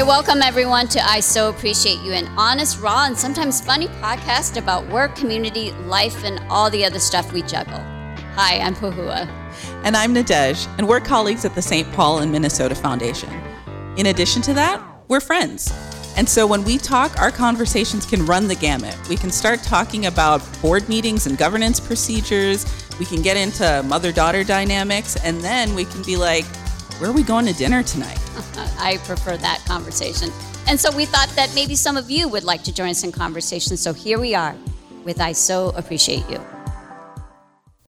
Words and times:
Hey, 0.00 0.06
welcome 0.06 0.40
everyone 0.40 0.88
to 0.88 1.06
I 1.06 1.20
So 1.20 1.50
Appreciate 1.50 2.00
You, 2.00 2.12
an 2.12 2.26
honest, 2.28 2.80
raw, 2.80 3.04
and 3.04 3.14
sometimes 3.14 3.60
funny 3.60 3.86
podcast 3.86 4.56
about 4.56 4.88
work, 4.88 5.14
community, 5.14 5.72
life, 5.84 6.24
and 6.24 6.40
all 6.48 6.70
the 6.70 6.86
other 6.86 6.98
stuff 6.98 7.34
we 7.34 7.42
juggle. 7.42 7.78
Hi, 8.34 8.60
I'm 8.60 8.74
Pahua. 8.74 9.28
And 9.84 9.94
I'm 9.94 10.14
Nadej, 10.14 10.66
and 10.78 10.88
we're 10.88 11.00
colleagues 11.00 11.44
at 11.44 11.54
the 11.54 11.60
St. 11.60 11.86
Paul 11.92 12.20
and 12.20 12.32
Minnesota 12.32 12.74
Foundation. 12.74 13.28
In 13.98 14.06
addition 14.06 14.40
to 14.40 14.54
that, 14.54 14.82
we're 15.08 15.20
friends. 15.20 15.70
And 16.16 16.26
so 16.26 16.46
when 16.46 16.64
we 16.64 16.78
talk, 16.78 17.20
our 17.20 17.30
conversations 17.30 18.06
can 18.06 18.24
run 18.24 18.48
the 18.48 18.54
gamut. 18.54 18.96
We 19.10 19.18
can 19.18 19.30
start 19.30 19.62
talking 19.62 20.06
about 20.06 20.40
board 20.62 20.88
meetings 20.88 21.26
and 21.26 21.36
governance 21.36 21.78
procedures. 21.78 22.64
We 22.98 23.04
can 23.04 23.20
get 23.20 23.36
into 23.36 23.82
mother 23.82 24.12
daughter 24.12 24.44
dynamics. 24.44 25.16
And 25.22 25.42
then 25.42 25.74
we 25.74 25.84
can 25.84 26.02
be 26.02 26.16
like, 26.16 26.46
where 27.00 27.08
are 27.08 27.14
we 27.14 27.22
going 27.22 27.46
to 27.46 27.54
dinner 27.54 27.82
tonight? 27.82 28.18
I 28.78 28.98
prefer 29.04 29.38
that 29.38 29.64
conversation. 29.66 30.28
And 30.68 30.78
so 30.78 30.94
we 30.94 31.06
thought 31.06 31.30
that 31.30 31.50
maybe 31.54 31.74
some 31.74 31.96
of 31.96 32.10
you 32.10 32.28
would 32.28 32.44
like 32.44 32.62
to 32.64 32.74
join 32.74 32.90
us 32.90 33.04
in 33.04 33.10
conversation. 33.10 33.78
So 33.78 33.94
here 33.94 34.20
we 34.20 34.34
are 34.34 34.54
with 35.04 35.18
I 35.18 35.32
So 35.32 35.70
Appreciate 35.70 36.28
You. 36.28 36.44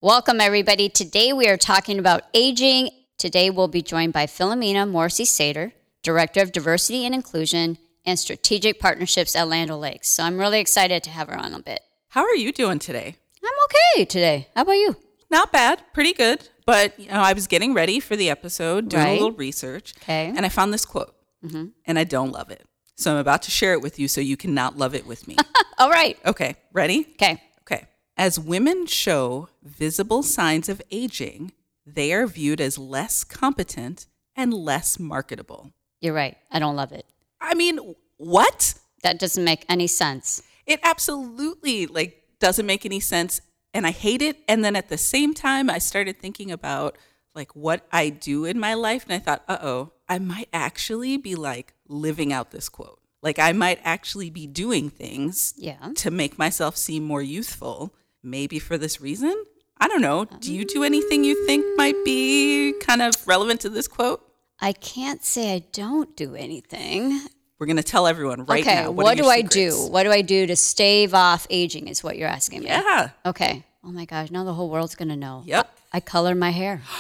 Welcome, 0.00 0.40
everybody. 0.40 0.88
Today 0.88 1.32
we 1.32 1.48
are 1.48 1.56
talking 1.56 2.00
about 2.00 2.24
aging. 2.34 2.90
Today 3.16 3.48
we'll 3.48 3.68
be 3.68 3.80
joined 3.80 4.12
by 4.12 4.26
Philomena 4.26 4.90
Morrissey 4.90 5.24
Sater, 5.24 5.70
Director 6.02 6.42
of 6.42 6.50
Diversity 6.50 7.06
and 7.06 7.14
Inclusion 7.14 7.78
and 8.04 8.18
Strategic 8.18 8.80
Partnerships 8.80 9.36
at 9.36 9.46
Land 9.46 9.70
O'Lakes. 9.70 10.08
So 10.08 10.24
I'm 10.24 10.36
really 10.36 10.58
excited 10.58 11.04
to 11.04 11.10
have 11.10 11.28
her 11.28 11.38
on 11.38 11.54
a 11.54 11.62
bit. 11.62 11.80
How 12.08 12.22
are 12.22 12.34
you 12.34 12.52
doing 12.52 12.80
today? 12.80 13.16
I'm 13.44 13.64
okay 13.64 14.04
today. 14.04 14.48
How 14.56 14.62
about 14.62 14.72
you? 14.72 14.96
Not 15.30 15.52
bad, 15.52 15.82
pretty 15.92 16.12
good. 16.12 16.48
But 16.66 16.98
you 16.98 17.08
know, 17.08 17.20
I 17.20 17.32
was 17.32 17.46
getting 17.46 17.74
ready 17.74 18.00
for 18.00 18.16
the 18.16 18.28
episode, 18.30 18.88
doing 18.88 19.02
Right. 19.02 19.10
a 19.10 19.14
little 19.14 19.32
research, 19.32 19.94
Okay. 20.02 20.32
and 20.34 20.44
I 20.44 20.48
found 20.48 20.72
this 20.72 20.84
quote, 20.84 21.14
Mm-hmm. 21.44 21.66
and 21.86 21.98
I 21.98 22.04
don't 22.04 22.32
love 22.32 22.50
it. 22.50 22.64
So 22.96 23.12
I'm 23.12 23.18
about 23.18 23.42
to 23.42 23.50
share 23.50 23.72
it 23.72 23.82
with 23.82 23.98
you, 23.98 24.08
so 24.08 24.20
you 24.20 24.36
cannot 24.36 24.76
love 24.78 24.94
it 24.94 25.06
with 25.06 25.28
me. 25.28 25.36
All 25.78 25.90
right. 25.90 26.18
okay, 26.24 26.56
ready? 26.72 27.06
Okay. 27.12 27.42
Okay. 27.62 27.86
As 28.16 28.40
women 28.40 28.86
show 28.86 29.48
visible 29.62 30.22
signs 30.22 30.68
of 30.68 30.80
aging, 30.90 31.52
they 31.84 32.12
are 32.12 32.26
viewed 32.26 32.60
as 32.60 32.78
less 32.78 33.22
competent 33.22 34.06
and 34.34 34.52
less 34.54 34.98
marketable. 34.98 35.72
You're 36.00 36.14
right. 36.14 36.36
I 36.50 36.58
don't 36.58 36.74
love 36.76 36.92
it. 36.92 37.04
I 37.40 37.54
mean, 37.54 37.78
what? 38.16 38.74
That 39.02 39.18
doesn't 39.18 39.44
make 39.44 39.64
any 39.68 39.86
sense. 39.86 40.42
It 40.66 40.80
absolutely 40.82 41.86
like 41.86 42.22
doesn't 42.40 42.66
make 42.66 42.84
any 42.86 42.98
sense 43.00 43.40
and 43.74 43.86
I 43.86 43.90
hate 43.90 44.22
it 44.22 44.38
and 44.48 44.64
then 44.64 44.76
at 44.76 44.88
the 44.88 44.98
same 44.98 45.34
time 45.34 45.68
I 45.70 45.78
started 45.78 46.18
thinking 46.18 46.50
about 46.50 46.96
like 47.34 47.54
what 47.54 47.86
I 47.92 48.08
do 48.08 48.44
in 48.44 48.58
my 48.58 48.74
life 48.74 49.04
and 49.04 49.12
I 49.12 49.18
thought, 49.18 49.44
"Uh-oh, 49.48 49.92
I 50.08 50.18
might 50.18 50.48
actually 50.52 51.16
be 51.18 51.34
like 51.34 51.74
living 51.86 52.32
out 52.32 52.50
this 52.50 52.68
quote. 52.68 53.00
Like 53.22 53.38
I 53.38 53.52
might 53.52 53.78
actually 53.84 54.30
be 54.30 54.46
doing 54.46 54.88
things 54.90 55.52
Yeah. 55.56 55.90
to 55.96 56.10
make 56.10 56.38
myself 56.38 56.76
seem 56.76 57.04
more 57.04 57.22
youthful, 57.22 57.94
maybe 58.22 58.58
for 58.58 58.78
this 58.78 59.00
reason. 59.00 59.34
I 59.78 59.88
don't 59.88 60.00
know. 60.00 60.24
Do 60.24 60.54
you 60.54 60.64
do 60.64 60.82
anything 60.84 61.24
you 61.24 61.46
think 61.46 61.64
might 61.76 62.02
be 62.04 62.72
kind 62.80 63.02
of 63.02 63.12
relevant 63.26 63.60
to 63.62 63.68
this 63.68 63.86
quote? 63.88 64.22
I 64.58 64.72
can't 64.72 65.22
say 65.22 65.54
I 65.54 65.58
don't 65.72 66.16
do 66.16 66.34
anything. 66.34 67.20
We're 67.58 67.66
going 67.66 67.76
to 67.78 67.82
tell 67.82 68.06
everyone 68.06 68.44
right 68.44 68.62
okay. 68.62 68.82
now. 68.82 68.90
What, 68.90 69.06
are 69.06 69.14
do 69.16 69.22
your 69.24 69.32
I 69.32 69.40
do? 69.42 69.88
What 69.88 70.02
do 70.02 70.12
I 70.12 70.20
do 70.22 70.46
to 70.46 70.56
stave 70.56 71.14
off 71.14 71.46
aging 71.48 71.88
is 71.88 72.04
what 72.04 72.18
you're 72.18 72.28
asking 72.28 72.60
me. 72.60 72.66
Yeah. 72.66 73.10
Okay. 73.24 73.64
Oh 73.82 73.90
my 73.90 74.04
gosh. 74.04 74.30
Now 74.30 74.44
the 74.44 74.52
whole 74.52 74.68
world's 74.68 74.94
going 74.94 75.08
to 75.08 75.16
know. 75.16 75.42
Yep. 75.46 75.70
I 75.92 76.00
color 76.00 76.34
my 76.34 76.50
hair. 76.50 76.82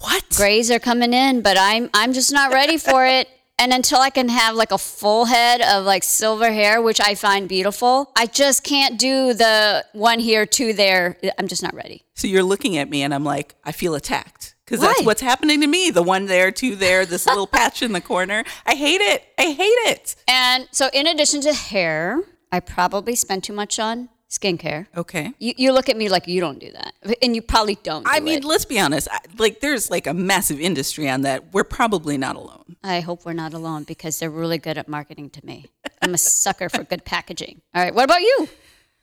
What? 0.00 0.24
Grays 0.36 0.70
are 0.70 0.78
coming 0.78 1.12
in, 1.12 1.42
but 1.42 1.56
I'm 1.58 1.90
I'm 1.92 2.12
just 2.12 2.32
not 2.32 2.52
ready 2.52 2.76
for 2.76 3.04
it. 3.04 3.28
And 3.58 3.72
until 3.72 3.98
I 3.98 4.10
can 4.10 4.28
have 4.28 4.54
like 4.54 4.70
a 4.70 4.78
full 4.78 5.24
head 5.24 5.60
of 5.60 5.84
like 5.84 6.04
silver 6.04 6.52
hair, 6.52 6.80
which 6.80 7.00
I 7.00 7.16
find 7.16 7.48
beautiful, 7.48 8.12
I 8.14 8.26
just 8.26 8.62
can't 8.62 8.96
do 8.96 9.34
the 9.34 9.84
one 9.92 10.20
here, 10.20 10.46
two 10.46 10.72
there. 10.72 11.16
I'm 11.36 11.48
just 11.48 11.64
not 11.64 11.74
ready. 11.74 12.04
So 12.14 12.28
you're 12.28 12.44
looking 12.44 12.78
at 12.78 12.88
me 12.88 13.02
and 13.02 13.12
I'm 13.12 13.24
like, 13.24 13.56
I 13.64 13.72
feel 13.72 13.96
attacked. 13.96 14.54
Because 14.68 14.80
that's 14.80 15.02
what's 15.02 15.22
happening 15.22 15.62
to 15.62 15.66
me. 15.66 15.90
The 15.90 16.02
one 16.02 16.26
there, 16.26 16.50
two 16.50 16.76
there, 16.76 17.06
this 17.06 17.26
little 17.26 17.46
patch 17.58 17.82
in 17.82 17.92
the 17.92 18.02
corner. 18.02 18.44
I 18.66 18.74
hate 18.74 19.00
it. 19.00 19.24
I 19.38 19.52
hate 19.52 19.64
it. 19.64 20.14
And 20.28 20.68
so, 20.72 20.90
in 20.92 21.06
addition 21.06 21.40
to 21.42 21.54
hair, 21.54 22.22
I 22.52 22.60
probably 22.60 23.14
spend 23.14 23.44
too 23.44 23.54
much 23.54 23.78
on 23.78 24.10
skincare. 24.28 24.86
Okay. 24.94 25.32
You, 25.38 25.54
you 25.56 25.72
look 25.72 25.88
at 25.88 25.96
me 25.96 26.10
like 26.10 26.28
you 26.28 26.40
don't 26.40 26.58
do 26.58 26.70
that, 26.72 26.92
and 27.22 27.34
you 27.34 27.40
probably 27.40 27.76
don't. 27.82 28.06
I 28.06 28.20
mean, 28.20 28.38
it. 28.38 28.44
let's 28.44 28.66
be 28.66 28.78
honest. 28.78 29.08
I, 29.10 29.20
like, 29.38 29.60
there's 29.60 29.90
like 29.90 30.06
a 30.06 30.14
massive 30.14 30.60
industry 30.60 31.08
on 31.08 31.22
that. 31.22 31.54
We're 31.54 31.64
probably 31.64 32.18
not 32.18 32.36
alone. 32.36 32.76
I 32.84 33.00
hope 33.00 33.24
we're 33.24 33.32
not 33.32 33.54
alone 33.54 33.84
because 33.84 34.18
they're 34.18 34.30
really 34.30 34.58
good 34.58 34.76
at 34.76 34.86
marketing 34.86 35.30
to 35.30 35.46
me. 35.46 35.66
I'm 36.02 36.12
a 36.12 36.18
sucker 36.18 36.68
for 36.68 36.84
good 36.84 37.04
packaging. 37.04 37.62
All 37.74 37.82
right, 37.82 37.94
what 37.94 38.04
about 38.04 38.20
you? 38.20 38.48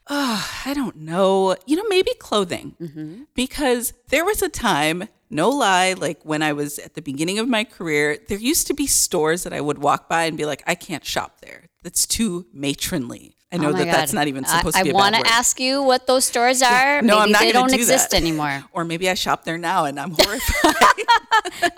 Oh, 0.08 0.60
I 0.64 0.74
don't 0.74 0.96
know. 0.96 1.56
You 1.66 1.76
know, 1.76 1.84
maybe 1.88 2.12
clothing. 2.18 2.76
Mm-hmm. 2.80 3.22
Because 3.34 3.92
there 4.08 4.24
was 4.24 4.42
a 4.42 4.48
time, 4.48 5.08
no 5.30 5.50
lie, 5.50 5.94
like 5.94 6.22
when 6.24 6.42
I 6.42 6.52
was 6.52 6.78
at 6.78 6.94
the 6.94 7.02
beginning 7.02 7.38
of 7.38 7.48
my 7.48 7.64
career, 7.64 8.18
there 8.28 8.38
used 8.38 8.66
to 8.68 8.74
be 8.74 8.86
stores 8.86 9.42
that 9.42 9.52
I 9.52 9.60
would 9.60 9.78
walk 9.78 10.08
by 10.08 10.24
and 10.24 10.36
be 10.36 10.44
like, 10.44 10.62
I 10.66 10.74
can't 10.74 11.04
shop 11.04 11.40
there. 11.40 11.68
That's 11.82 12.06
too 12.06 12.46
matronly. 12.52 13.35
I 13.52 13.58
know 13.58 13.68
Oh 13.68 13.72
that 13.72 13.84
that's 13.86 14.12
not 14.12 14.26
even 14.26 14.44
I- 14.44 14.58
supposed 14.58 14.76
I, 14.76 14.80
to 14.80 14.84
be 14.84 14.90
a 14.90 14.94
want 14.94 15.14
to 15.14 15.22
ask 15.26 15.60
you 15.60 15.82
what 15.82 16.06
those 16.06 16.24
stores 16.24 16.62
are. 16.62 17.00
No, 17.02 17.14
Maybe 17.18 17.22
I'm 17.24 17.30
not 17.32 17.40
they 17.42 17.52
don't 17.52 17.68
do 17.70 17.76
exist 17.76 18.10
that. 18.10 18.16
anymore. 18.20 18.64
or 18.72 18.84
maybe 18.84 19.08
I 19.08 19.14
shop 19.14 19.44
there 19.44 19.56
now 19.58 19.84
and 19.84 20.00
I'm 20.00 20.10
horrified. 20.18 20.74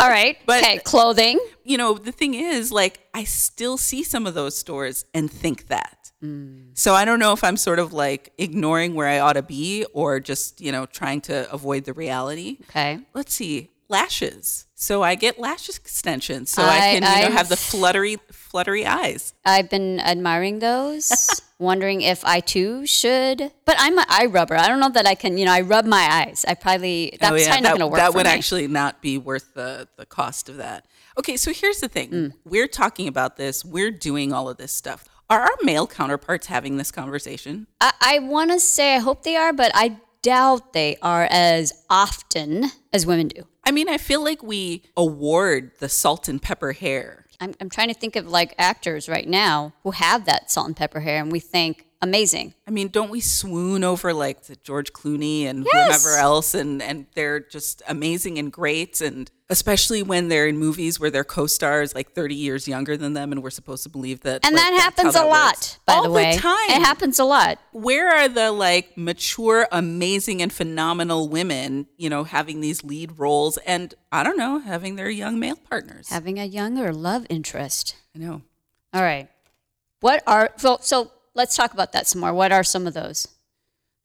All 0.00 0.08
right. 0.08 0.38
But- 0.46 0.62
okay, 0.62 0.78
clothing. 0.78 1.38
you 1.64 1.76
know, 1.76 1.94
the 1.94 2.12
thing 2.12 2.34
is, 2.34 2.72
like, 2.72 3.00
I 3.12 3.24
still 3.24 3.76
see 3.76 4.02
some 4.02 4.26
of 4.26 4.32
those 4.34 4.56
stores 4.56 5.04
and 5.12 5.30
think 5.30 5.68
that. 5.68 6.10
Mm. 6.24 6.76
So 6.76 6.94
I 6.94 7.04
don't 7.04 7.18
know 7.20 7.32
if 7.32 7.44
I'm 7.44 7.56
sort 7.56 7.78
of 7.78 7.92
like 7.92 8.32
ignoring 8.38 8.94
where 8.94 9.06
I 9.06 9.18
ought 9.20 9.34
to 9.34 9.42
be 9.42 9.84
or 9.92 10.20
just, 10.20 10.60
you 10.60 10.72
know, 10.72 10.86
trying 10.86 11.20
to 11.22 11.50
avoid 11.52 11.84
the 11.84 11.92
reality. 11.92 12.56
Okay. 12.70 12.98
Let's 13.14 13.34
see, 13.34 13.70
lashes. 13.88 14.66
So 14.74 15.02
I 15.02 15.14
get 15.16 15.38
lash 15.38 15.68
extensions 15.68 16.50
so 16.50 16.62
I, 16.62 16.66
I- 16.66 16.78
can, 16.80 16.94
you 16.94 17.00
know, 17.00 17.08
I've- 17.26 17.32
have 17.34 17.48
the 17.50 17.56
fluttery, 17.56 18.16
fluttery 18.32 18.86
eyes. 18.86 19.34
I've 19.44 19.68
been 19.70 20.00
admiring 20.00 20.58
those, 20.60 21.12
wondering 21.58 22.02
if 22.02 22.24
I 22.24 22.40
too 22.40 22.86
should. 22.86 23.52
But 23.64 23.76
I'm 23.78 23.98
an 23.98 24.04
eye 24.08 24.26
rubber. 24.26 24.56
I 24.56 24.68
don't 24.68 24.80
know 24.80 24.90
that 24.90 25.06
I 25.06 25.14
can, 25.14 25.38
you 25.38 25.44
know, 25.44 25.52
I 25.52 25.60
rub 25.62 25.84
my 25.84 26.06
eyes. 26.26 26.44
I 26.46 26.54
probably, 26.54 27.16
that's 27.20 27.32
oh 27.32 27.36
yeah, 27.36 27.46
probably 27.46 27.62
not 27.62 27.62
that, 27.62 27.68
going 27.70 27.80
to 27.80 27.86
work 27.88 27.98
that 27.98 28.14
would 28.14 28.26
me. 28.26 28.32
actually 28.32 28.66
not 28.68 29.02
be 29.02 29.18
worth 29.18 29.54
the 29.54 29.88
the 29.96 30.06
cost 30.06 30.48
of 30.48 30.56
that. 30.58 30.86
Okay, 31.18 31.36
so 31.36 31.52
here's 31.52 31.80
the 31.80 31.88
thing: 31.88 32.10
Mm. 32.10 32.32
we're 32.44 32.68
talking 32.68 33.08
about 33.08 33.36
this. 33.36 33.64
We're 33.64 33.90
doing 33.90 34.32
all 34.32 34.48
of 34.48 34.56
this 34.56 34.72
stuff. 34.72 35.04
Are 35.30 35.40
our 35.40 35.56
male 35.62 35.86
counterparts 35.86 36.46
having 36.46 36.76
this 36.78 36.90
conversation? 36.90 37.66
I, 37.80 37.92
I 38.00 38.18
want 38.20 38.50
to 38.50 38.58
say 38.60 38.94
I 38.96 38.98
hope 38.98 39.24
they 39.24 39.36
are, 39.36 39.52
but 39.52 39.70
I 39.74 39.98
doubt 40.22 40.72
they 40.72 40.96
are 41.02 41.28
as 41.30 41.84
often 41.90 42.70
as 42.92 43.04
women 43.04 43.28
do. 43.28 43.46
I 43.64 43.70
mean, 43.70 43.88
I 43.90 43.98
feel 43.98 44.24
like 44.24 44.42
we 44.42 44.84
award 44.96 45.72
the 45.80 45.88
salt 45.90 46.28
and 46.28 46.40
pepper 46.40 46.72
hair. 46.72 47.26
I'm, 47.40 47.54
I'm 47.60 47.70
trying 47.70 47.88
to 47.88 47.94
think 47.94 48.16
of 48.16 48.26
like 48.28 48.54
actors 48.58 49.08
right 49.08 49.28
now 49.28 49.72
who 49.82 49.92
have 49.92 50.24
that 50.24 50.50
salt 50.50 50.66
and 50.66 50.76
pepper 50.76 51.00
hair, 51.00 51.22
and 51.22 51.30
we 51.30 51.40
think 51.40 51.86
amazing. 52.00 52.54
I 52.66 52.70
mean, 52.70 52.88
don't 52.88 53.10
we 53.10 53.20
swoon 53.20 53.82
over 53.84 54.12
like 54.12 54.44
the 54.44 54.56
George 54.56 54.92
Clooney 54.92 55.44
and 55.46 55.66
Yes. 55.72 56.02
whomever 56.04 56.16
else, 56.18 56.54
and 56.54 56.80
and 56.82 57.06
they're 57.14 57.40
just 57.40 57.82
amazing 57.88 58.38
and 58.38 58.52
great, 58.52 59.00
and 59.00 59.30
especially 59.50 60.02
when 60.02 60.28
they're 60.28 60.46
in 60.46 60.58
movies 60.58 61.00
where 61.00 61.10
their 61.10 61.24
co-stars 61.24 61.94
like 61.94 62.12
30 62.12 62.34
years 62.34 62.68
younger 62.68 62.96
than 62.98 63.14
them, 63.14 63.32
and 63.32 63.42
we're 63.42 63.48
supposed 63.50 63.82
to 63.84 63.88
believe 63.88 64.20
that. 64.20 64.44
And 64.44 64.54
like, 64.54 64.62
that 64.64 64.78
happens 64.80 65.14
how 65.14 65.22
a 65.22 65.24
that 65.24 65.30
lot, 65.30 65.46
works. 65.56 65.78
by 65.86 65.92
All 65.94 66.02
the 66.04 66.10
way. 66.10 66.36
time. 66.36 66.70
It 66.70 66.82
happens 66.82 67.18
a 67.18 67.24
lot. 67.24 67.58
Where 67.72 68.08
are 68.10 68.28
the 68.28 68.52
like 68.52 68.96
mature, 68.98 69.66
amazing, 69.72 70.42
and 70.42 70.52
phenomenal 70.52 71.28
women, 71.28 71.86
you 71.96 72.10
know, 72.10 72.24
having 72.24 72.60
these 72.60 72.84
lead 72.84 73.18
roles, 73.18 73.56
and 73.58 73.94
I 74.12 74.22
don't 74.22 74.36
know, 74.36 74.58
having 74.58 74.96
their 74.96 75.10
young 75.10 75.40
male 75.40 75.56
partners? 75.56 76.10
Having 76.10 76.38
a 76.38 76.44
younger 76.44 76.92
love 76.92 77.26
interest. 77.30 77.96
I 78.14 78.18
know. 78.18 78.42
All 78.92 79.02
right. 79.02 79.28
What 80.00 80.22
are, 80.26 80.50
so, 80.58 80.78
so 80.80 81.10
let's 81.38 81.56
talk 81.56 81.72
about 81.72 81.92
that 81.92 82.06
some 82.06 82.20
more. 82.20 82.34
What 82.34 82.52
are 82.52 82.64
some 82.64 82.86
of 82.86 82.92
those? 82.92 83.28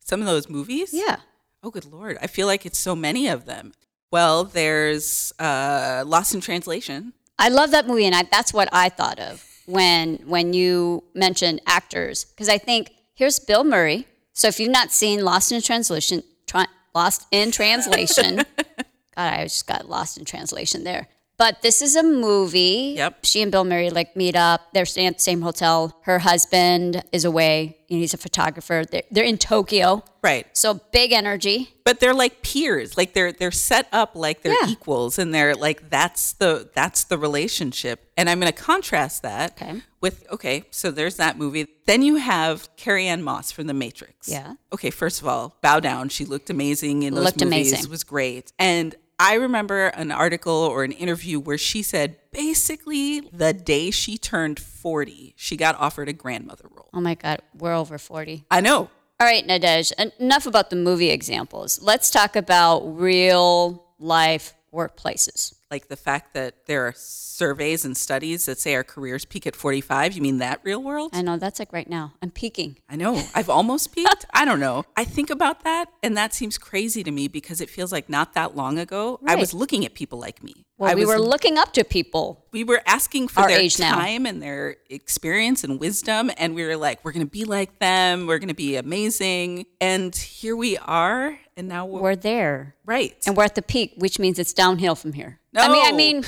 Some 0.02 0.20
of 0.20 0.26
those 0.26 0.48
movies. 0.48 0.90
Yeah. 0.94 1.16
Oh, 1.62 1.70
good 1.70 1.84
lord! 1.84 2.16
I 2.22 2.26
feel 2.26 2.46
like 2.46 2.64
it's 2.64 2.78
so 2.78 2.94
many 2.94 3.28
of 3.28 3.44
them. 3.44 3.74
Well, 4.10 4.44
there's 4.44 5.32
uh, 5.38 6.04
Lost 6.06 6.34
in 6.34 6.40
Translation. 6.40 7.12
I 7.38 7.48
love 7.48 7.72
that 7.72 7.86
movie, 7.86 8.06
and 8.06 8.14
I, 8.14 8.22
that's 8.22 8.54
what 8.54 8.68
I 8.72 8.88
thought 8.88 9.18
of 9.18 9.44
when 9.66 10.16
when 10.26 10.52
you 10.52 11.04
mentioned 11.14 11.60
actors, 11.66 12.24
because 12.24 12.48
I 12.48 12.58
think 12.58 12.92
here's 13.14 13.38
Bill 13.38 13.64
Murray. 13.64 14.06
So 14.32 14.48
if 14.48 14.60
you've 14.60 14.70
not 14.70 14.92
seen 14.92 15.24
Lost 15.24 15.52
in 15.52 15.60
Translation, 15.62 16.22
tra- 16.46 16.68
Lost 16.94 17.26
in 17.30 17.50
Translation, 17.50 18.42
God, 19.16 19.32
I 19.32 19.44
just 19.44 19.66
got 19.66 19.88
lost 19.88 20.18
in 20.18 20.24
translation 20.24 20.84
there. 20.84 21.06
But 21.36 21.62
this 21.62 21.82
is 21.82 21.96
a 21.96 22.02
movie. 22.02 22.94
Yep. 22.96 23.24
She 23.24 23.42
and 23.42 23.50
Bill 23.50 23.64
Murray 23.64 23.90
like 23.90 24.14
meet 24.16 24.36
up. 24.36 24.60
They're 24.72 24.86
staying 24.86 25.08
at 25.08 25.16
the 25.16 25.22
same 25.22 25.42
hotel. 25.42 25.98
Her 26.02 26.20
husband 26.20 27.02
is 27.10 27.24
away. 27.24 27.76
You 27.88 27.96
know, 27.96 28.00
he's 28.00 28.14
a 28.14 28.18
photographer. 28.18 28.84
They're, 28.90 29.02
they're 29.10 29.24
in 29.24 29.38
Tokyo. 29.38 30.04
Right. 30.22 30.46
So 30.56 30.74
big 30.92 31.12
energy. 31.12 31.70
But 31.84 32.00
they're 32.00 32.14
like 32.14 32.42
peers. 32.42 32.96
Like 32.96 33.12
they're 33.14 33.32
they're 33.32 33.50
set 33.50 33.88
up 33.92 34.14
like 34.14 34.42
they're 34.42 34.54
Yeah. 34.62 34.70
equals 34.70 35.18
and 35.18 35.34
they're 35.34 35.54
like 35.54 35.90
that's 35.90 36.32
the 36.34 36.70
that's 36.74 37.04
the 37.04 37.18
relationship. 37.18 38.08
And 38.16 38.30
I'm 38.30 38.40
going 38.40 38.50
to 38.50 38.58
contrast 38.58 39.22
that 39.22 39.60
Okay. 39.60 39.82
with 40.00 40.24
okay, 40.30 40.64
so 40.70 40.90
there's 40.90 41.16
that 41.16 41.36
movie. 41.36 41.66
Then 41.86 42.00
you 42.02 42.16
have 42.16 42.68
Carrie 42.76 43.06
Ann 43.08 43.22
Moss 43.22 43.50
from 43.52 43.66
The 43.66 43.74
Matrix. 43.74 44.28
Yeah. 44.28 44.54
Okay, 44.72 44.90
first 44.90 45.20
of 45.20 45.26
all, 45.28 45.56
bow 45.62 45.80
down. 45.80 46.08
She 46.08 46.24
looked 46.24 46.48
amazing 46.48 47.02
in 47.02 47.14
those 47.14 47.24
Looked 47.24 47.44
movies. 47.44 47.72
amazing. 47.72 47.90
Was 47.90 48.04
great. 48.04 48.52
And 48.58 48.94
I 49.24 49.34
remember 49.36 49.86
an 49.86 50.12
article 50.12 50.52
or 50.52 50.84
an 50.84 50.92
interview 50.92 51.40
where 51.40 51.56
she 51.56 51.82
said 51.82 52.18
basically 52.30 53.20
the 53.32 53.54
day 53.54 53.90
she 53.90 54.18
turned 54.18 54.60
40, 54.60 55.32
she 55.34 55.56
got 55.56 55.80
offered 55.80 56.10
a 56.10 56.12
grandmother 56.12 56.68
role. 56.70 56.90
Oh 56.92 57.00
my 57.00 57.14
God, 57.14 57.40
we're 57.56 57.72
over 57.72 57.96
40. 57.96 58.44
I 58.50 58.60
know. 58.60 58.90
All 59.18 59.26
right, 59.26 59.46
Nadej, 59.46 59.92
enough 60.20 60.46
about 60.46 60.68
the 60.68 60.76
movie 60.76 61.08
examples. 61.08 61.80
Let's 61.80 62.10
talk 62.10 62.36
about 62.36 62.80
real 62.80 63.86
life 63.98 64.52
workplaces. 64.74 65.54
Like 65.74 65.88
the 65.88 65.96
fact 65.96 66.34
that 66.34 66.66
there 66.66 66.86
are 66.86 66.92
surveys 66.96 67.84
and 67.84 67.96
studies 67.96 68.46
that 68.46 68.60
say 68.60 68.76
our 68.76 68.84
careers 68.84 69.24
peak 69.24 69.44
at 69.44 69.56
45. 69.56 70.12
You 70.12 70.22
mean 70.22 70.38
that 70.38 70.60
real 70.62 70.80
world? 70.80 71.10
I 71.12 71.20
know 71.20 71.36
that's 71.36 71.58
like 71.58 71.72
right 71.72 71.90
now. 71.90 72.12
I'm 72.22 72.30
peaking. 72.30 72.78
I 72.88 72.94
know. 72.94 73.20
I've 73.34 73.50
almost 73.50 73.92
peaked. 73.92 74.24
I 74.32 74.44
don't 74.44 74.60
know. 74.60 74.84
I 74.96 75.04
think 75.04 75.30
about 75.30 75.64
that, 75.64 75.86
and 76.00 76.16
that 76.16 76.32
seems 76.32 76.58
crazy 76.58 77.02
to 77.02 77.10
me 77.10 77.26
because 77.26 77.60
it 77.60 77.68
feels 77.68 77.90
like 77.90 78.08
not 78.08 78.34
that 78.34 78.54
long 78.54 78.78
ago, 78.78 79.18
I 79.26 79.34
was 79.34 79.52
looking 79.52 79.84
at 79.84 79.94
people 79.94 80.20
like 80.20 80.44
me. 80.44 80.64
Well, 80.78 80.92
I 80.92 80.94
we 80.94 81.04
was, 81.04 81.16
were 81.16 81.20
looking 81.20 81.58
up 81.58 81.72
to 81.72 81.82
people. 81.82 82.44
we 82.52 82.62
were 82.62 82.82
asking 82.86 83.26
for 83.28 83.42
their 83.48 83.58
age 83.58 83.80
now. 83.80 83.94
time 83.96 84.26
and 84.26 84.40
their 84.40 84.76
experience 84.88 85.64
and 85.64 85.80
wisdom, 85.80 86.30
and 86.36 86.54
we 86.54 86.64
were 86.64 86.76
like, 86.76 87.04
we're 87.04 87.12
going 87.12 87.26
to 87.26 87.30
be 87.30 87.44
like 87.44 87.80
them. 87.80 88.28
We're 88.28 88.38
going 88.38 88.48
to 88.48 88.54
be 88.54 88.76
amazing. 88.76 89.66
And 89.80 90.14
here 90.14 90.54
we 90.54 90.76
are, 90.78 91.36
and 91.56 91.66
now 91.66 91.84
we're, 91.86 92.00
We're 92.00 92.16
there. 92.16 92.76
right. 92.84 93.16
And 93.26 93.36
we're 93.36 93.44
at 93.44 93.56
the 93.56 93.62
peak, 93.62 93.94
which 93.98 94.20
means 94.20 94.38
it's 94.38 94.52
downhill 94.52 94.94
from 94.94 95.14
here. 95.14 95.40
I 95.54 95.68
mean, 95.68 95.86
I 95.86 95.92
mean, 95.92 96.24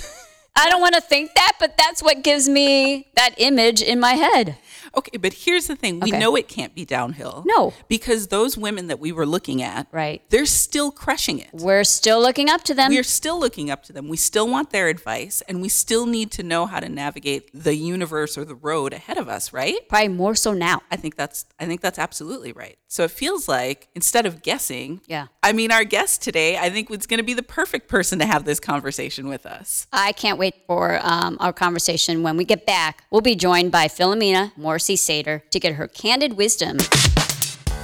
I 0.55 0.69
don't 0.69 0.81
want 0.81 0.95
to 0.95 1.01
think 1.01 1.35
that, 1.35 1.53
but 1.59 1.77
that's 1.77 2.03
what 2.03 2.23
gives 2.23 2.49
me 2.49 3.09
that 3.17 3.35
image 3.39 3.83
in 3.83 4.01
my 4.01 4.13
head. 4.13 4.57
Okay, 4.97 5.19
but 5.19 5.33
here's 5.33 5.67
the 5.67 5.77
thing: 5.77 6.01
we 6.01 6.11
Okay. 6.11 6.19
know 6.19 6.37
it 6.37 6.49
can't 6.49 6.75
be 6.75 6.85
downhill. 6.85 7.45
No. 7.47 7.73
because 7.89 8.29
those 8.29 8.57
women 8.57 8.87
that 8.89 8.99
we 8.99 9.13
were 9.13 9.27
looking 9.27 9.63
at, 9.63 9.87
Right. 9.93 10.23
they're 10.31 10.47
still 10.47 10.91
crushing 10.91 11.39
it. 11.39 11.49
We're 11.53 11.85
still 11.85 12.21
looking 12.21 12.49
up 12.49 12.63
to 12.65 12.75
them. 12.75 12.91
We're 12.91 13.03
still 13.03 13.39
looking 13.39 13.71
up 13.71 13.83
to 13.85 13.93
them. 13.93 14.09
We 14.09 14.17
still 14.17 14.49
want 14.49 14.71
their 14.71 14.89
advice, 14.89 15.43
and 15.49 15.61
we 15.61 15.69
still 15.69 16.07
need 16.07 16.31
to 16.33 16.43
know 16.43 16.67
how 16.67 16.81
to 16.81 16.89
navigate 16.89 17.51
the 17.53 17.75
universe 17.77 18.39
or 18.39 18.45
the 18.45 18.55
road 18.55 18.93
ahead 18.93 19.19
of 19.19 19.29
us. 19.29 19.53
Right? 19.53 19.77
Probably 19.89 20.09
more 20.09 20.35
so 20.35 20.53
now. 20.53 20.83
I 20.91 20.97
think 20.97 21.17
that's 21.17 21.45
I 21.61 21.67
think 21.67 21.81
that's 21.81 21.99
absolutely 21.99 22.53
right. 22.53 22.79
So 22.89 23.05
it 23.05 23.11
feels 23.11 23.49
like 23.49 23.89
instead 23.95 24.27
of 24.27 24.43
guessing, 24.43 25.01
Yeah. 25.07 25.27
I 25.43 25.53
mean, 25.53 25.71
our 25.73 25.85
guest 25.85 26.23
today, 26.23 26.57
I 26.57 26.71
think, 26.71 26.89
was 26.89 27.07
going 27.07 27.19
to 27.19 27.25
be 27.25 27.35
the 27.35 27.43
perfect 27.43 27.89
person 27.89 28.19
to 28.21 28.27
have 28.27 28.45
this 28.45 28.59
conversation 28.61 29.29
with 29.29 29.45
us. 29.47 29.87
I 29.93 30.13
can't 30.13 30.39
wait 30.39 30.55
for 30.67 30.99
um, 31.03 31.37
our 31.41 31.53
conversation 31.53 32.23
when 32.23 32.37
we 32.37 32.45
get 32.45 32.65
back. 32.67 33.05
We'll 33.11 33.21
be 33.21 33.35
joined 33.37 33.71
by 33.73 33.89
Philomena 33.89 34.57
Sater 34.95 35.43
to 35.51 35.61
get 35.61 35.75
her 35.75 35.89
candid 35.89 36.35
wisdom. 36.35 36.79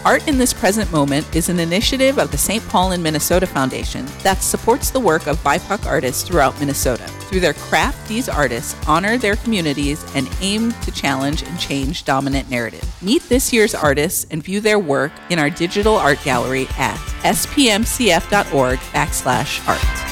Art 0.04 0.26
in 0.26 0.36
this 0.36 0.52
present 0.52 0.90
moment 0.90 1.24
is 1.34 1.48
an 1.48 1.60
initiative 1.60 2.18
of 2.18 2.32
the 2.32 2.36
St. 2.36 2.66
Paul 2.68 2.90
and 2.90 3.00
Minnesota 3.00 3.46
Foundation 3.46 4.04
that 4.24 4.42
supports 4.42 4.90
the 4.90 4.98
work 4.98 5.28
of 5.28 5.38
BIPOC 5.44 5.86
artists 5.86 6.24
throughout 6.24 6.58
Minnesota. 6.58 7.04
Through 7.28 7.38
their 7.38 7.54
craft, 7.54 8.08
these 8.08 8.28
artists 8.28 8.74
honor 8.88 9.16
their 9.16 9.36
communities 9.36 10.04
and 10.16 10.28
aim 10.40 10.72
to 10.82 10.90
challenge 10.90 11.44
and 11.44 11.58
change 11.58 12.04
dominant 12.04 12.50
narrative. 12.50 12.84
Meet 13.00 13.22
this 13.28 13.52
year's 13.52 13.76
artists 13.76 14.26
and 14.32 14.42
view 14.42 14.60
their 14.60 14.80
work 14.80 15.12
in 15.30 15.38
our 15.38 15.50
digital 15.50 15.94
art 15.94 16.18
gallery 16.24 16.66
at 16.78 16.96
spmcf.org 17.22 18.78
backslash 18.78 19.68
art. 19.68 20.02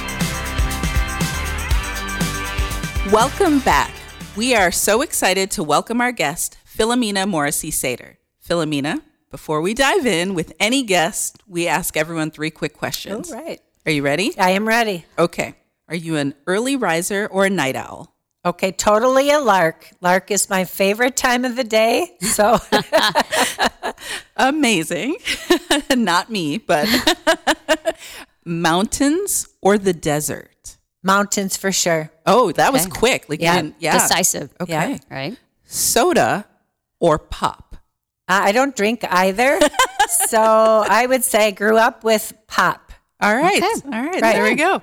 Welcome 3.12 3.58
back. 3.58 3.92
We 4.37 4.54
are 4.54 4.70
so 4.70 5.02
excited 5.02 5.50
to 5.52 5.64
welcome 5.64 6.00
our 6.00 6.12
guest, 6.12 6.56
Philomena 6.81 7.29
Morrissey 7.29 7.71
Sater. 7.71 8.17
Philomena, 8.43 9.03
before 9.31 9.61
we 9.61 9.75
dive 9.75 10.06
in 10.06 10.32
with 10.32 10.55
any 10.59 10.82
guest, 10.82 11.37
we 11.47 11.69
ask 11.69 11.94
everyone 11.94 12.31
three 12.31 12.50
quick 12.50 12.73
questions. 12.73 13.31
All 13.31 13.38
right. 13.38 13.61
Are 13.85 13.93
you 13.93 14.03
ready? 14.03 14.32
I 14.38 14.53
am 14.53 14.67
ready. 14.67 15.05
Okay. 15.19 15.56
Are 15.91 15.94
you 15.94 16.17
an 16.17 16.32
early 16.47 16.77
riser 16.77 17.27
or 17.31 17.44
a 17.44 17.50
night 17.50 17.77
owl? 17.77 18.17
Okay, 18.47 18.73
totally 18.73 19.31
a 19.31 19.38
lark. 19.41 19.91
Lark 20.00 20.31
is 20.31 20.49
my 20.49 20.65
favorite 20.65 21.19
time 21.19 21.44
of 21.44 21.55
the 21.55 21.65
day. 21.65 22.17
So, 22.23 22.59
Amazing. 24.38 25.17
Not 25.94 26.31
me, 26.31 26.56
but 26.56 26.88
mountains 28.47 29.47
or 29.61 29.76
the 29.76 29.93
desert? 29.93 30.79
mountains 31.03 31.59
for 31.59 31.73
sure. 31.73 32.11
Oh, 32.25 32.53
that 32.53 32.73
was 32.73 32.87
quick. 32.87 33.29
Like 33.29 33.43
Yeah. 33.43 33.69
yeah. 33.79 33.99
Decisive. 33.99 34.50
Okay. 34.62 34.73
Yeah. 34.73 34.99
Right? 35.11 35.38
Soda 35.67 36.47
or 37.00 37.19
pop? 37.19 37.76
I 38.29 38.49
I 38.49 38.52
don't 38.52 38.76
drink 38.76 39.05
either. 39.11 39.58
so, 40.29 40.85
I 40.88 41.06
would 41.06 41.25
say 41.25 41.49
I 41.49 41.50
grew 41.50 41.76
up 41.76 42.05
with 42.05 42.32
pop. 42.47 42.93
All 43.20 43.35
right. 43.35 43.62
Okay. 43.62 43.87
All 43.87 44.02
right. 44.02 44.23
Right. 44.23 44.35
There 44.35 44.44
we 44.44 44.55
go. 44.55 44.82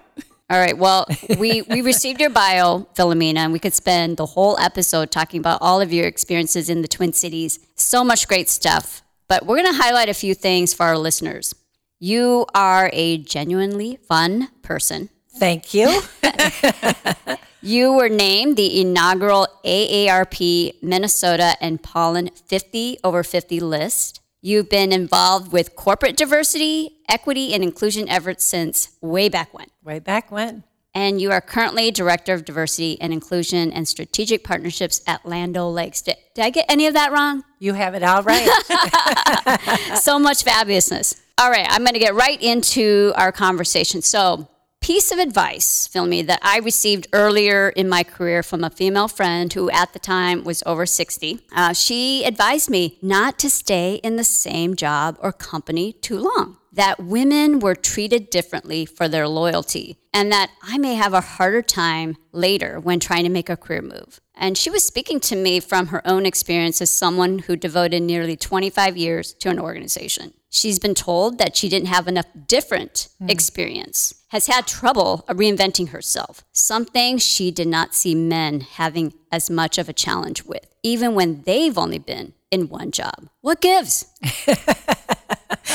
All 0.49 0.59
right. 0.59 0.77
Well, 0.77 1.07
we, 1.39 1.61
we 1.63 1.81
received 1.81 2.21
your 2.21 2.29
bio, 2.29 2.87
Philomena, 2.95 3.37
and 3.37 3.53
we 3.53 3.59
could 3.59 3.73
spend 3.73 4.17
the 4.17 4.25
whole 4.25 4.57
episode 4.59 5.11
talking 5.11 5.39
about 5.39 5.59
all 5.61 5.81
of 5.81 5.91
your 5.91 6.05
experiences 6.05 6.69
in 6.69 6.81
the 6.81 6.87
Twin 6.87 7.13
Cities. 7.13 7.59
So 7.75 8.03
much 8.03 8.27
great 8.27 8.49
stuff. 8.49 9.03
But 9.27 9.45
we're 9.45 9.61
going 9.61 9.73
to 9.73 9.81
highlight 9.81 10.07
a 10.07 10.13
few 10.13 10.33
things 10.33 10.73
for 10.73 10.85
our 10.85 10.97
listeners. 10.97 11.53
You 11.99 12.45
are 12.55 12.89
a 12.93 13.17
genuinely 13.17 13.97
fun 14.07 14.49
person. 14.61 15.09
Thank 15.37 15.73
you. 15.73 16.01
You 17.61 17.93
were 17.93 18.09
named 18.09 18.55
the 18.55 18.79
inaugural 18.79 19.47
AARP 19.65 20.81
Minnesota 20.81 21.55
and 21.59 21.81
Pollen 21.81 22.29
50 22.45 22.99
over 23.03 23.23
50 23.23 23.59
list. 23.59 24.21
You've 24.41 24.69
been 24.69 24.91
involved 24.91 25.51
with 25.51 25.75
corporate 25.75 26.15
diversity, 26.15 26.99
equity, 27.09 27.53
and 27.53 27.63
inclusion 27.63 28.07
efforts 28.07 28.43
since 28.43 28.95
way 29.01 29.27
back 29.27 29.53
when. 29.53 29.67
Way 29.83 29.99
back 29.99 30.31
when. 30.31 30.63
And 30.93 31.19
you 31.19 31.31
are 31.31 31.41
currently 31.41 31.91
Director 31.91 32.33
of 32.33 32.45
Diversity 32.45 32.99
and 33.01 33.11
Inclusion 33.11 33.71
and 33.71 33.87
Strategic 33.87 34.43
Partnerships 34.43 35.01
at 35.05 35.25
Land 35.25 35.57
O'Lakes. 35.57 36.01
Did, 36.01 36.15
did 36.33 36.45
I 36.45 36.49
get 36.49 36.65
any 36.69 36.87
of 36.87 36.93
that 36.93 37.11
wrong? 37.11 37.43
You 37.59 37.73
have 37.73 37.93
it 37.93 38.03
all 38.03 38.23
right. 38.23 38.47
so 40.01 40.17
much 40.17 40.43
fabulousness. 40.43 41.19
All 41.39 41.51
right, 41.51 41.67
I'm 41.69 41.83
going 41.83 41.93
to 41.93 41.99
get 41.99 42.15
right 42.15 42.41
into 42.41 43.13
our 43.15 43.31
conversation. 43.31 44.01
So, 44.01 44.47
piece 44.87 45.11
of 45.11 45.19
advice, 45.19 45.89
Philmy, 45.93 46.25
that 46.25 46.39
I 46.41 46.59
received 46.59 47.07
earlier 47.11 47.67
in 47.67 47.89
my 47.89 48.03
career 48.03 48.41
from 48.41 48.63
a 48.63 48.69
female 48.69 49.09
friend 49.09 49.51
who 49.51 49.69
at 49.69 49.91
the 49.91 49.99
time 49.99 50.45
was 50.45 50.63
over 50.65 50.85
60. 50.85 51.41
Uh, 51.51 51.73
she 51.73 52.23
advised 52.23 52.69
me 52.69 52.97
not 53.01 53.37
to 53.39 53.49
stay 53.49 53.95
in 53.95 54.15
the 54.15 54.23
same 54.23 54.77
job 54.77 55.17
or 55.19 55.33
company 55.33 55.91
too 55.91 56.17
long, 56.17 56.55
that 56.71 57.03
women 57.03 57.59
were 57.59 57.75
treated 57.75 58.29
differently 58.29 58.85
for 58.85 59.09
their 59.09 59.27
loyalty, 59.27 59.97
and 60.13 60.31
that 60.31 60.51
I 60.63 60.77
may 60.77 60.95
have 60.95 61.11
a 61.13 61.19
harder 61.19 61.61
time 61.61 62.15
later 62.31 62.79
when 62.79 63.01
trying 63.01 63.25
to 63.25 63.29
make 63.29 63.49
a 63.49 63.57
career 63.57 63.81
move. 63.81 64.21
And 64.35 64.57
she 64.57 64.69
was 64.69 64.85
speaking 64.85 65.19
to 65.21 65.35
me 65.35 65.59
from 65.59 65.87
her 65.87 66.01
own 66.07 66.25
experience 66.25 66.79
as 66.81 66.89
someone 66.89 67.39
who 67.39 67.57
devoted 67.57 68.03
nearly 68.03 68.37
25 68.37 68.95
years 68.95 69.33
to 69.33 69.49
an 69.49 69.59
organization. 69.59 70.31
She's 70.49 70.79
been 70.79 70.95
told 70.95 71.39
that 71.39 71.57
she 71.57 71.67
didn't 71.67 71.89
have 71.89 72.07
enough 72.07 72.27
different 72.47 73.09
experience, 73.27 74.16
has 74.29 74.47
had 74.47 74.67
trouble 74.67 75.23
reinventing 75.29 75.89
herself, 75.89 76.43
something 76.51 77.17
she 77.17 77.51
did 77.51 77.67
not 77.67 77.95
see 77.95 78.13
men 78.15 78.61
having 78.61 79.13
as 79.31 79.49
much 79.49 79.77
of 79.77 79.87
a 79.87 79.93
challenge 79.93 80.43
with, 80.43 80.65
even 80.83 81.15
when 81.15 81.41
they've 81.43 81.77
only 81.77 81.99
been 81.99 82.33
in 82.51 82.69
one 82.69 82.91
job. 82.91 83.29
What 83.41 83.61
gives? 83.61 84.05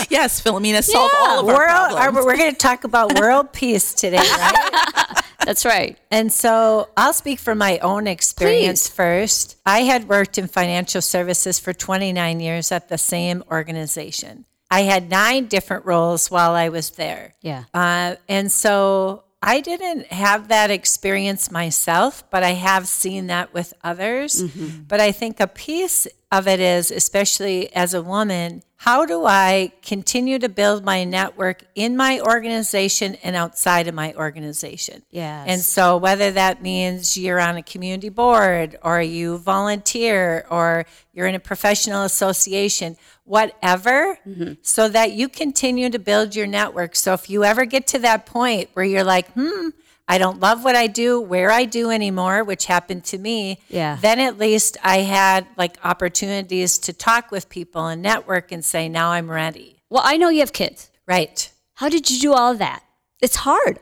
Yes, 0.08 0.42
Philomena, 0.42 0.82
solve 0.82 1.10
all 1.16 1.40
of 1.40 1.48
our 1.48 1.54
World, 1.54 1.92
our, 1.92 2.02
problems. 2.04 2.26
we're 2.26 2.36
going 2.36 2.52
to 2.52 2.58
talk 2.58 2.84
about 2.84 3.18
world 3.20 3.52
peace 3.52 3.94
today, 3.94 4.18
right? 4.18 5.22
That's 5.44 5.64
right. 5.64 5.98
And 6.10 6.32
so 6.32 6.88
I'll 6.96 7.12
speak 7.12 7.38
from 7.38 7.58
my 7.58 7.78
own 7.78 8.06
experience 8.06 8.88
Please. 8.88 8.94
first. 8.94 9.56
I 9.66 9.80
had 9.80 10.08
worked 10.08 10.38
in 10.38 10.46
financial 10.48 11.02
services 11.02 11.58
for 11.58 11.72
29 11.72 12.40
years 12.40 12.70
at 12.72 12.88
the 12.88 12.98
same 12.98 13.42
organization. 13.50 14.44
I 14.72 14.82
had 14.82 15.10
nine 15.10 15.46
different 15.46 15.84
roles 15.84 16.30
while 16.30 16.52
I 16.52 16.70
was 16.70 16.90
there. 16.90 17.34
Yeah. 17.42 17.64
Uh, 17.74 18.16
and 18.26 18.50
so 18.50 19.24
I 19.42 19.60
didn't 19.60 20.06
have 20.06 20.48
that 20.48 20.70
experience 20.70 21.50
myself, 21.50 22.24
but 22.30 22.42
I 22.42 22.52
have 22.52 22.88
seen 22.88 23.26
that 23.26 23.52
with 23.52 23.74
others. 23.84 24.42
But 24.88 24.98
I 24.98 25.12
think 25.12 25.40
a 25.40 25.46
piece 25.46 26.06
of 26.32 26.48
it 26.48 26.60
is, 26.60 26.90
especially 26.90 27.72
as 27.76 27.92
a 27.92 28.00
woman, 28.00 28.62
how 28.76 29.04
do 29.04 29.26
I 29.26 29.70
continue 29.82 30.38
to 30.38 30.48
build 30.48 30.82
my 30.82 31.04
network 31.04 31.62
in 31.74 31.94
my 31.94 32.20
organization 32.20 33.16
and 33.22 33.36
outside 33.36 33.86
of 33.86 33.94
my 33.94 34.14
organization? 34.14 35.02
Yes. 35.10 35.44
And 35.46 35.60
so, 35.60 35.98
whether 35.98 36.32
that 36.32 36.62
means 36.62 37.16
you're 37.18 37.38
on 37.38 37.56
a 37.56 37.62
community 37.62 38.08
board 38.08 38.78
or 38.82 39.00
you 39.02 39.36
volunteer 39.38 40.46
or 40.50 40.86
you're 41.12 41.26
in 41.26 41.34
a 41.34 41.40
professional 41.40 42.02
association, 42.02 42.96
whatever, 43.24 44.18
so 44.62 44.88
that 44.88 45.12
you 45.12 45.28
continue 45.28 45.90
to 45.90 45.98
build 45.98 46.34
your 46.34 46.46
network. 46.46 46.96
So, 46.96 47.12
if 47.12 47.28
you 47.28 47.44
ever 47.44 47.66
get 47.66 47.86
to 47.88 47.98
that 48.00 48.24
point 48.24 48.70
where 48.72 48.86
you're 48.86 49.04
like, 49.04 49.30
hmm, 49.32 49.68
I 50.08 50.18
don't 50.18 50.40
love 50.40 50.64
what 50.64 50.76
I 50.76 50.88
do, 50.88 51.20
where 51.20 51.50
I 51.50 51.64
do 51.64 51.90
anymore, 51.90 52.44
which 52.44 52.66
happened 52.66 53.04
to 53.04 53.18
me. 53.18 53.58
Yeah. 53.68 53.96
Then 54.00 54.18
at 54.20 54.36
least 54.38 54.76
I 54.82 54.98
had 54.98 55.46
like 55.56 55.78
opportunities 55.84 56.78
to 56.80 56.92
talk 56.92 57.30
with 57.30 57.48
people 57.48 57.86
and 57.86 58.02
network 58.02 58.52
and 58.52 58.64
say, 58.64 58.88
now 58.88 59.10
I'm 59.12 59.30
ready. 59.30 59.76
well, 59.88 60.02
I 60.04 60.16
know 60.16 60.28
you 60.28 60.40
have 60.40 60.52
kids. 60.52 60.90
Right. 61.06 61.50
How 61.74 61.88
did 61.88 62.10
you 62.10 62.18
do 62.20 62.32
all 62.32 62.52
of 62.52 62.58
that? 62.58 62.82
It's 63.20 63.36
hard. 63.36 63.78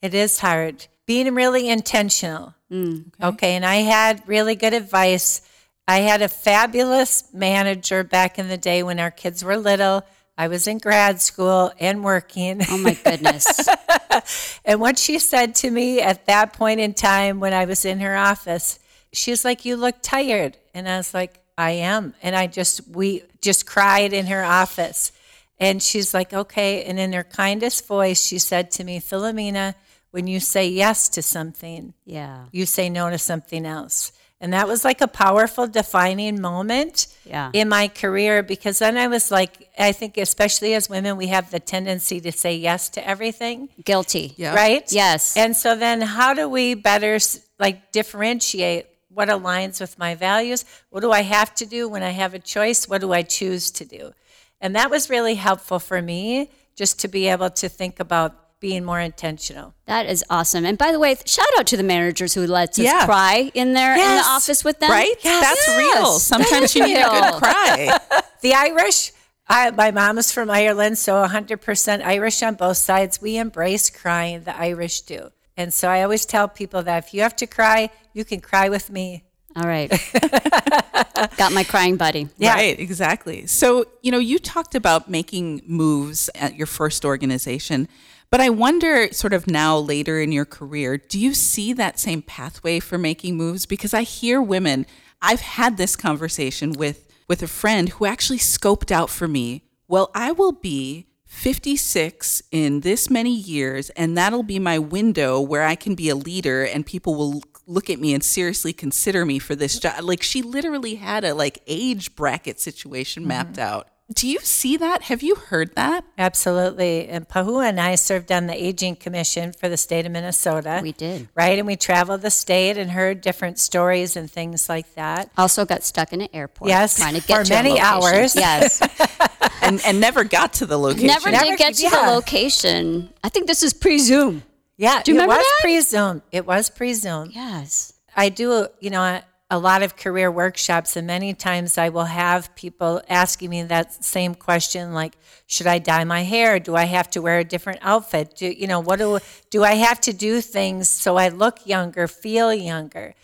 It 0.00 0.14
is 0.14 0.40
hard. 0.40 0.86
Being 1.06 1.34
really 1.34 1.68
intentional. 1.68 2.54
Mm, 2.70 3.12
okay. 3.22 3.54
And 3.56 3.64
I 3.64 3.76
had 3.76 4.22
really 4.26 4.54
good 4.54 4.72
advice. 4.74 5.42
I 5.86 5.98
had 6.00 6.22
a 6.22 6.28
fabulous 6.28 7.24
manager 7.34 8.02
back 8.04 8.38
in 8.38 8.48
the 8.48 8.56
day 8.56 8.82
when 8.82 8.98
our 8.98 9.10
kids 9.10 9.44
were 9.44 9.56
little. 9.56 10.02
I 10.36 10.48
was 10.48 10.66
in 10.66 10.78
grad 10.78 11.20
school 11.20 11.72
and 11.78 12.02
working. 12.02 12.60
Oh 12.68 12.78
my 12.78 12.94
goodness. 12.94 13.46
And 14.64 14.80
what 14.80 14.98
she 14.98 15.18
said 15.18 15.54
to 15.56 15.70
me 15.70 16.00
at 16.00 16.26
that 16.26 16.52
point 16.54 16.80
in 16.80 16.94
time 16.94 17.40
when 17.40 17.52
I 17.52 17.66
was 17.66 17.84
in 17.84 18.00
her 18.00 18.16
office, 18.16 18.78
she 19.12 19.30
was 19.30 19.44
like, 19.44 19.64
You 19.64 19.76
look 19.76 19.96
tired. 20.02 20.56
And 20.72 20.88
I 20.88 20.96
was 20.96 21.14
like, 21.14 21.40
I 21.56 21.72
am. 21.72 22.14
And 22.22 22.34
I 22.34 22.46
just, 22.46 22.88
we 22.88 23.22
just 23.40 23.66
cried 23.66 24.12
in 24.12 24.26
her 24.26 24.42
office. 24.42 25.12
And 25.58 25.82
she's 25.82 26.14
like, 26.14 26.32
Okay. 26.32 26.84
And 26.84 26.98
in 26.98 27.12
her 27.12 27.24
kindest 27.24 27.86
voice, 27.86 28.24
she 28.24 28.38
said 28.38 28.70
to 28.72 28.84
me, 28.84 29.00
Philomena, 29.00 29.74
when 30.10 30.26
you 30.26 30.40
say 30.40 30.68
yes 30.68 31.08
to 31.10 31.22
something, 31.22 31.92
yeah. 32.04 32.46
you 32.52 32.66
say 32.66 32.88
no 32.88 33.10
to 33.10 33.18
something 33.18 33.66
else. 33.66 34.12
And 34.44 34.52
that 34.52 34.68
was 34.68 34.84
like 34.84 35.00
a 35.00 35.08
powerful 35.08 35.66
defining 35.66 36.38
moment 36.38 37.06
Yeah. 37.24 37.48
in 37.54 37.66
my 37.70 37.88
career 37.88 38.42
because 38.42 38.78
then 38.78 38.98
I 38.98 39.06
was 39.06 39.30
like, 39.30 39.70
I 39.78 39.92
think, 39.92 40.18
especially 40.18 40.74
as 40.74 40.86
women, 40.86 41.16
we 41.16 41.28
have 41.28 41.50
the 41.50 41.58
tendency 41.60 42.20
to 42.20 42.30
say 42.30 42.54
yes 42.54 42.90
to 42.90 43.08
everything 43.08 43.70
Guilty. 43.82 44.34
Yeah. 44.36 44.54
right? 44.54 44.84
Yes. 44.92 45.34
And 45.34 45.56
so 45.56 45.74
then 45.74 46.02
how 46.02 46.34
do 46.34 46.46
we 46.46 46.74
better 46.74 47.18
like 47.58 47.90
differentiate 47.90 48.84
what 49.08 49.28
aligns 49.30 49.80
with 49.80 49.98
my 49.98 50.14
values? 50.14 50.66
What 50.90 51.00
do 51.00 51.10
I 51.10 51.22
have 51.22 51.54
to 51.54 51.64
do 51.64 51.88
when 51.88 52.02
I 52.02 52.10
have 52.10 52.34
a 52.34 52.38
choice? 52.38 52.86
What 52.86 53.00
do 53.00 53.14
I 53.14 53.22
choose 53.22 53.70
to 53.70 53.86
do? 53.86 54.12
And 54.60 54.76
that 54.76 54.90
was 54.90 55.08
really 55.08 55.36
helpful 55.36 55.78
for 55.78 56.02
me 56.02 56.50
just 56.76 57.00
to 57.00 57.08
be 57.08 57.28
able 57.28 57.48
to 57.48 57.70
think 57.70 57.98
about 57.98 58.43
being 58.64 58.82
more 58.82 58.98
intentional. 58.98 59.74
That 59.84 60.06
is 60.06 60.24
awesome. 60.30 60.64
And 60.64 60.78
by 60.78 60.90
the 60.90 60.98
way, 60.98 61.14
shout 61.26 61.44
out 61.58 61.66
to 61.66 61.76
the 61.76 61.82
managers 61.82 62.32
who 62.32 62.46
lets 62.46 62.78
us 62.78 62.84
Yeah. 62.86 63.04
cry 63.04 63.50
in 63.52 63.74
there 63.74 63.92
in 63.92 63.98
the 64.20 64.24
office 64.24 64.64
with 64.64 64.78
them. 64.80 64.90
Right? 64.90 65.14
That's 65.22 65.66
Yes. 65.68 65.76
real. 65.76 66.18
Sometimes 66.18 66.74
you 66.74 66.82
need 66.86 66.96
a 66.96 67.10
good 67.10 67.34
cry. 67.42 67.98
The 68.40 68.54
Irish, 68.54 69.12
I, 69.48 69.70
my 69.70 69.90
mom 69.90 70.16
is 70.16 70.32
from 70.32 70.48
Ireland, 70.50 70.96
so 70.96 71.12
100% 71.26 72.02
Irish 72.02 72.42
on 72.42 72.54
both 72.54 72.78
sides. 72.78 73.20
We 73.20 73.36
embrace 73.36 73.90
crying, 73.90 74.44
the 74.44 74.56
Irish 74.58 75.02
do. 75.02 75.30
And 75.58 75.72
so 75.74 75.88
I 75.88 76.02
always 76.02 76.24
tell 76.24 76.48
people 76.48 76.82
that 76.84 77.04
if 77.04 77.12
you 77.12 77.20
have 77.20 77.36
to 77.36 77.46
cry, 77.46 77.90
you 78.14 78.24
can 78.24 78.40
cry 78.40 78.70
with 78.70 78.88
me. 78.90 79.24
All 79.56 79.68
right. 79.68 79.88
Got 81.36 81.52
my 81.52 81.64
crying 81.64 81.96
buddy. 81.96 82.28
Yeah. 82.38 82.54
Right, 82.54 82.78
exactly. 82.78 83.46
So, 83.46 83.84
you 84.02 84.10
know, 84.10 84.18
you 84.18 84.38
talked 84.38 84.74
about 84.74 85.08
making 85.08 85.62
moves 85.66 86.28
at 86.34 86.56
your 86.56 86.66
first 86.66 87.04
organization, 87.04 87.88
but 88.30 88.40
I 88.40 88.50
wonder, 88.50 89.12
sort 89.12 89.32
of 89.32 89.46
now 89.46 89.78
later 89.78 90.20
in 90.20 90.32
your 90.32 90.44
career, 90.44 90.96
do 90.96 91.18
you 91.18 91.34
see 91.34 91.72
that 91.74 91.98
same 91.98 92.22
pathway 92.22 92.80
for 92.80 92.98
making 92.98 93.36
moves? 93.36 93.66
Because 93.66 93.94
I 93.94 94.02
hear 94.02 94.42
women, 94.42 94.86
I've 95.22 95.40
had 95.40 95.76
this 95.76 95.96
conversation 95.96 96.72
with 96.72 97.08
with 97.28 97.42
a 97.42 97.48
friend 97.48 97.88
who 97.88 98.04
actually 98.04 98.38
scoped 98.38 98.90
out 98.90 99.08
for 99.08 99.26
me, 99.26 99.62
well, 99.88 100.10
I 100.14 100.32
will 100.32 100.52
be 100.52 101.06
56 101.24 102.42
in 102.52 102.80
this 102.80 103.10
many 103.10 103.34
years, 103.34 103.90
and 103.90 104.16
that'll 104.16 104.42
be 104.42 104.58
my 104.58 104.78
window 104.78 105.40
where 105.40 105.64
I 105.64 105.74
can 105.74 105.94
be 105.94 106.08
a 106.08 106.14
leader 106.14 106.64
and 106.64 106.86
people 106.86 107.14
will 107.14 107.42
look 107.66 107.90
at 107.90 107.98
me 107.98 108.14
and 108.14 108.22
seriously 108.22 108.72
consider 108.72 109.24
me 109.24 109.38
for 109.38 109.54
this 109.54 109.78
job. 109.78 110.02
Like 110.04 110.22
she 110.22 110.42
literally 110.42 110.96
had 110.96 111.24
a 111.24 111.34
like 111.34 111.60
age 111.66 112.14
bracket 112.14 112.60
situation 112.60 113.26
mapped 113.26 113.54
mm-hmm. 113.54 113.74
out. 113.74 113.88
Do 114.12 114.28
you 114.28 114.38
see 114.40 114.76
that? 114.76 115.04
Have 115.04 115.22
you 115.22 115.34
heard 115.34 115.74
that? 115.76 116.04
Absolutely. 116.18 117.08
And 117.08 117.26
Pahua 117.26 117.70
and 117.70 117.80
I 117.80 117.94
served 117.94 118.30
on 118.30 118.46
the 118.46 118.54
Aging 118.54 118.96
Commission 118.96 119.52
for 119.54 119.66
the 119.70 119.78
state 119.78 120.04
of 120.04 120.12
Minnesota. 120.12 120.80
We 120.82 120.92
did. 120.92 121.28
Right. 121.34 121.58
And 121.58 121.66
we 121.66 121.76
traveled 121.76 122.20
the 122.20 122.30
state 122.30 122.76
and 122.76 122.90
heard 122.90 123.22
different 123.22 123.58
stories 123.58 124.14
and 124.14 124.30
things 124.30 124.68
like 124.68 124.94
that. 124.94 125.30
Also 125.38 125.64
got 125.64 125.84
stuck 125.84 126.12
in 126.12 126.20
an 126.20 126.28
airport. 126.34 126.68
Yes, 126.68 126.96
Trying 126.98 127.14
to 127.14 127.26
get 127.26 127.38
for 127.38 127.44
to 127.44 127.50
many 127.54 127.80
hours. 127.80 128.36
Yes. 128.36 128.80
And 129.62 129.80
and 129.86 129.98
never 129.98 130.24
got 130.24 130.52
to 130.54 130.66
the 130.66 130.76
location. 130.76 131.06
Never, 131.06 131.30
Never- 131.30 131.44
did 131.46 131.58
get 131.58 131.74
to 131.76 131.82
yeah. 131.84 131.90
the 132.04 132.10
location. 132.12 133.08
I 133.22 133.30
think 133.30 133.46
this 133.46 133.62
is 133.62 133.72
pre 133.72 133.98
Zoom. 133.98 134.42
Yeah. 134.76 135.02
Do 135.02 135.10
you 135.12 135.16
it 135.16 135.22
remember 135.22 135.36
was 135.38 135.46
that? 135.46 135.58
pre 135.62 135.80
Zoom. 135.80 136.22
It 136.32 136.44
was 136.46 136.68
pre 136.68 136.92
Zoom. 136.92 137.30
Yes. 137.32 137.94
I 138.14 138.28
do, 138.28 138.66
you 138.80 138.90
know, 138.90 139.22
a, 139.50 139.58
lot 139.58 139.82
of 139.82 139.96
career 139.96 140.30
workshops, 140.30 140.96
and 140.96 141.06
many 141.06 141.34
times 141.34 141.78
I 141.78 141.88
will 141.88 142.04
have 142.04 142.54
people 142.54 143.02
asking 143.08 143.50
me 143.50 143.62
that 143.64 144.04
same 144.04 144.34
question, 144.34 144.92
like, 144.92 145.16
should 145.46 145.66
I 145.66 145.78
dye 145.78 146.04
my 146.04 146.22
hair? 146.22 146.58
Do 146.58 146.74
I 146.74 146.84
have 146.84 147.10
to 147.10 147.22
wear 147.22 147.38
a 147.38 147.44
different 147.44 147.80
outfit? 147.82 148.36
Do 148.36 148.46
you 148.46 148.66
know 148.66 148.80
what 148.80 148.98
do 148.98 149.18
do 149.50 149.62
I 149.62 149.74
have 149.74 150.00
to 150.02 150.12
do 150.12 150.40
things 150.40 150.88
so 150.88 151.16
I 151.16 151.28
look 151.28 151.66
younger, 151.66 152.08
feel 152.08 152.52
younger? 152.52 153.14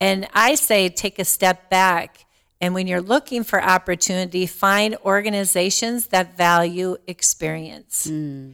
And 0.00 0.28
I 0.32 0.54
say 0.54 0.88
take 0.88 1.18
a 1.18 1.24
step 1.24 1.70
back. 1.70 2.26
And 2.60 2.72
when 2.72 2.86
you're 2.86 3.02
looking 3.02 3.44
for 3.44 3.62
opportunity, 3.62 4.46
find 4.46 4.96
organizations 5.04 6.06
that 6.08 6.36
value 6.36 6.96
experience, 7.06 8.06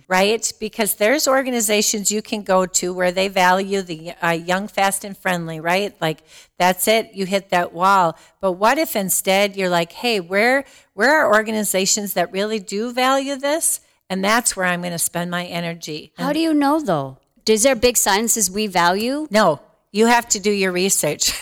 right? 0.08 0.52
Because 0.58 0.94
there's 0.94 1.28
organizations 1.28 2.10
you 2.10 2.22
can 2.22 2.42
go 2.42 2.66
to 2.66 2.92
where 2.92 3.12
they 3.12 3.28
value 3.28 3.82
the 3.82 4.12
uh, 4.22 4.30
young, 4.30 4.66
fast, 4.68 5.04
and 5.04 5.16
friendly, 5.16 5.60
right? 5.60 5.94
Like 6.00 6.22
that's 6.58 6.88
it, 6.88 7.12
you 7.14 7.26
hit 7.26 7.50
that 7.50 7.72
wall. 7.72 8.18
But 8.40 8.52
what 8.52 8.78
if 8.78 8.96
instead 8.96 9.54
you're 9.54 9.68
like, 9.68 9.92
hey, 9.92 10.18
where 10.18 10.64
where 10.94 11.20
are 11.20 11.32
organizations 11.32 12.14
that 12.14 12.32
really 12.32 12.58
do 12.58 12.92
value 12.92 13.36
this? 13.36 13.80
And 14.08 14.24
that's 14.24 14.56
where 14.56 14.66
I'm 14.66 14.80
going 14.80 14.92
to 14.92 14.98
spend 14.98 15.30
my 15.30 15.44
energy. 15.44 16.12
How 16.16 16.32
do 16.32 16.40
you 16.40 16.52
know 16.52 16.80
though? 16.80 17.18
Is 17.46 17.62
there 17.62 17.74
big 17.74 17.96
signs 17.96 18.50
we 18.50 18.66
value? 18.66 19.26
No, 19.30 19.60
you 19.92 20.06
have 20.06 20.28
to 20.28 20.40
do 20.40 20.50
your 20.50 20.72
research 20.72 21.32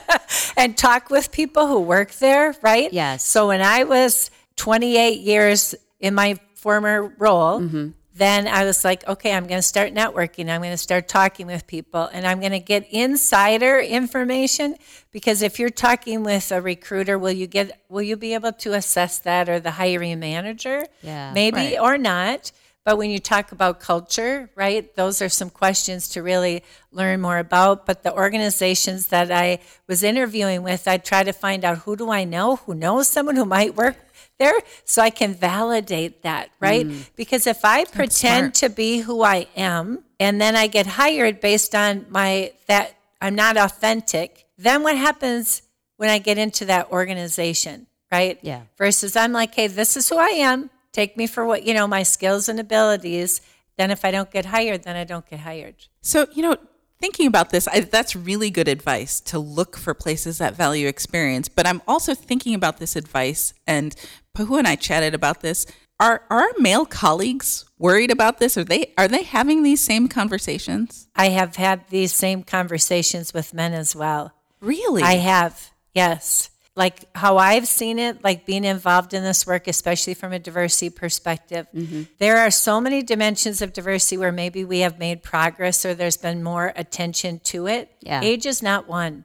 and 0.56 0.76
talk 0.76 1.10
with 1.10 1.32
people 1.32 1.66
who 1.66 1.80
work 1.80 2.12
there, 2.12 2.54
right? 2.62 2.92
Yes. 2.92 3.24
So 3.24 3.48
when 3.48 3.60
I 3.60 3.84
was 3.84 4.30
28 4.56 5.20
years 5.20 5.74
in 6.00 6.14
my 6.14 6.38
former 6.54 7.12
role, 7.18 7.60
mm-hmm. 7.60 7.88
then 8.14 8.46
I 8.46 8.64
was 8.64 8.84
like, 8.84 9.06
okay, 9.08 9.32
I'm 9.32 9.46
going 9.46 9.58
to 9.58 9.62
start 9.62 9.92
networking. 9.94 10.48
I'm 10.48 10.60
going 10.60 10.72
to 10.72 10.76
start 10.76 11.08
talking 11.08 11.46
with 11.46 11.66
people 11.66 12.08
and 12.12 12.26
I'm 12.26 12.38
going 12.40 12.52
to 12.52 12.60
get 12.60 12.86
insider 12.90 13.78
information 13.80 14.76
because 15.10 15.42
if 15.42 15.58
you're 15.58 15.70
talking 15.70 16.22
with 16.22 16.52
a 16.52 16.60
recruiter, 16.60 17.18
will 17.18 17.32
you 17.32 17.46
get 17.46 17.80
will 17.88 18.02
you 18.02 18.16
be 18.16 18.34
able 18.34 18.52
to 18.52 18.74
assess 18.74 19.18
that 19.20 19.48
or 19.48 19.58
the 19.58 19.72
hiring 19.72 20.20
manager? 20.20 20.84
Yeah. 21.02 21.32
Maybe 21.32 21.56
Right. 21.56 21.80
or 21.80 21.98
not. 21.98 22.52
But 22.88 22.96
when 22.96 23.10
you 23.10 23.18
talk 23.18 23.52
about 23.52 23.80
culture, 23.80 24.48
right, 24.54 24.96
those 24.96 25.20
are 25.20 25.28
some 25.28 25.50
questions 25.50 26.08
to 26.08 26.22
really 26.22 26.64
learn 26.90 27.20
more 27.20 27.36
about. 27.36 27.84
But 27.84 28.02
the 28.02 28.14
organizations 28.14 29.08
that 29.08 29.30
I 29.30 29.58
was 29.86 30.02
interviewing 30.02 30.62
with, 30.62 30.88
I 30.88 30.96
try 30.96 31.22
to 31.22 31.34
find 31.34 31.66
out 31.66 31.80
who 31.80 31.96
do 31.96 32.10
I 32.10 32.24
know, 32.24 32.56
who 32.56 32.74
knows 32.74 33.06
someone 33.06 33.36
who 33.36 33.44
might 33.44 33.76
work 33.76 33.96
there, 34.38 34.54
so 34.86 35.02
I 35.02 35.10
can 35.10 35.34
validate 35.34 36.22
that, 36.22 36.48
right? 36.60 36.86
Mm. 36.86 37.10
Because 37.14 37.46
if 37.46 37.62
I 37.62 37.84
pretend 37.84 38.54
to 38.54 38.70
be 38.70 39.00
who 39.00 39.20
I 39.22 39.48
am 39.54 40.02
and 40.18 40.40
then 40.40 40.56
I 40.56 40.66
get 40.66 40.86
hired 40.86 41.40
based 41.40 41.74
on 41.74 42.06
my 42.08 42.52
that 42.68 42.94
I'm 43.20 43.34
not 43.34 43.58
authentic, 43.58 44.46
then 44.56 44.82
what 44.82 44.96
happens 44.96 45.60
when 45.98 46.08
I 46.08 46.20
get 46.20 46.38
into 46.38 46.64
that 46.64 46.90
organization, 46.90 47.86
right? 48.10 48.38
Yeah. 48.40 48.62
Versus 48.78 49.14
I'm 49.14 49.34
like, 49.34 49.54
hey, 49.54 49.66
this 49.66 49.94
is 49.94 50.08
who 50.08 50.16
I 50.16 50.28
am. 50.28 50.70
Take 50.98 51.16
me 51.16 51.28
for 51.28 51.46
what, 51.46 51.62
you 51.62 51.74
know, 51.74 51.86
my 51.86 52.02
skills 52.02 52.48
and 52.48 52.58
abilities. 52.58 53.40
Then 53.76 53.92
if 53.92 54.04
I 54.04 54.10
don't 54.10 54.32
get 54.32 54.46
hired, 54.46 54.82
then 54.82 54.96
I 54.96 55.04
don't 55.04 55.24
get 55.30 55.38
hired. 55.38 55.76
So, 56.02 56.26
you 56.32 56.42
know, 56.42 56.56
thinking 56.98 57.28
about 57.28 57.50
this, 57.50 57.68
I, 57.68 57.78
that's 57.82 58.16
really 58.16 58.50
good 58.50 58.66
advice 58.66 59.20
to 59.20 59.38
look 59.38 59.76
for 59.76 59.94
places 59.94 60.38
that 60.38 60.56
value 60.56 60.88
experience. 60.88 61.48
But 61.48 61.68
I'm 61.68 61.82
also 61.86 62.16
thinking 62.16 62.52
about 62.52 62.78
this 62.78 62.96
advice, 62.96 63.54
and 63.64 63.94
Pahua 64.36 64.58
and 64.58 64.66
I 64.66 64.74
chatted 64.74 65.14
about 65.14 65.40
this. 65.40 65.66
Are 66.00 66.24
are 66.30 66.40
our 66.40 66.52
male 66.58 66.84
colleagues 66.84 67.64
worried 67.78 68.10
about 68.10 68.38
this? 68.38 68.58
Are 68.58 68.64
they 68.64 68.92
are 68.98 69.06
they 69.06 69.22
having 69.22 69.62
these 69.62 69.80
same 69.80 70.08
conversations? 70.08 71.06
I 71.14 71.28
have 71.28 71.54
had 71.54 71.86
these 71.90 72.12
same 72.12 72.42
conversations 72.42 73.32
with 73.32 73.54
men 73.54 73.72
as 73.72 73.94
well. 73.94 74.32
Really? 74.60 75.04
I 75.04 75.14
have, 75.14 75.70
yes. 75.94 76.50
Like 76.78 77.04
how 77.14 77.36
I've 77.36 77.66
seen 77.66 77.98
it, 77.98 78.22
like 78.22 78.46
being 78.46 78.64
involved 78.64 79.12
in 79.12 79.22
this 79.24 79.46
work, 79.46 79.66
especially 79.68 80.14
from 80.14 80.32
a 80.32 80.38
diversity 80.38 80.90
perspective, 80.90 81.66
Mm-hmm. 81.74 82.02
there 82.18 82.38
are 82.38 82.50
so 82.50 82.80
many 82.80 83.02
dimensions 83.02 83.60
of 83.60 83.72
diversity 83.72 84.16
where 84.16 84.32
maybe 84.32 84.64
we 84.64 84.78
have 84.86 84.98
made 84.98 85.22
progress 85.22 85.84
or 85.84 85.92
there's 85.94 86.16
been 86.16 86.42
more 86.42 86.72
attention 86.76 87.40
to 87.52 87.66
it. 87.66 87.90
Yeah. 88.00 88.20
Age 88.22 88.46
is 88.46 88.62
not 88.62 88.88
one. 88.88 89.24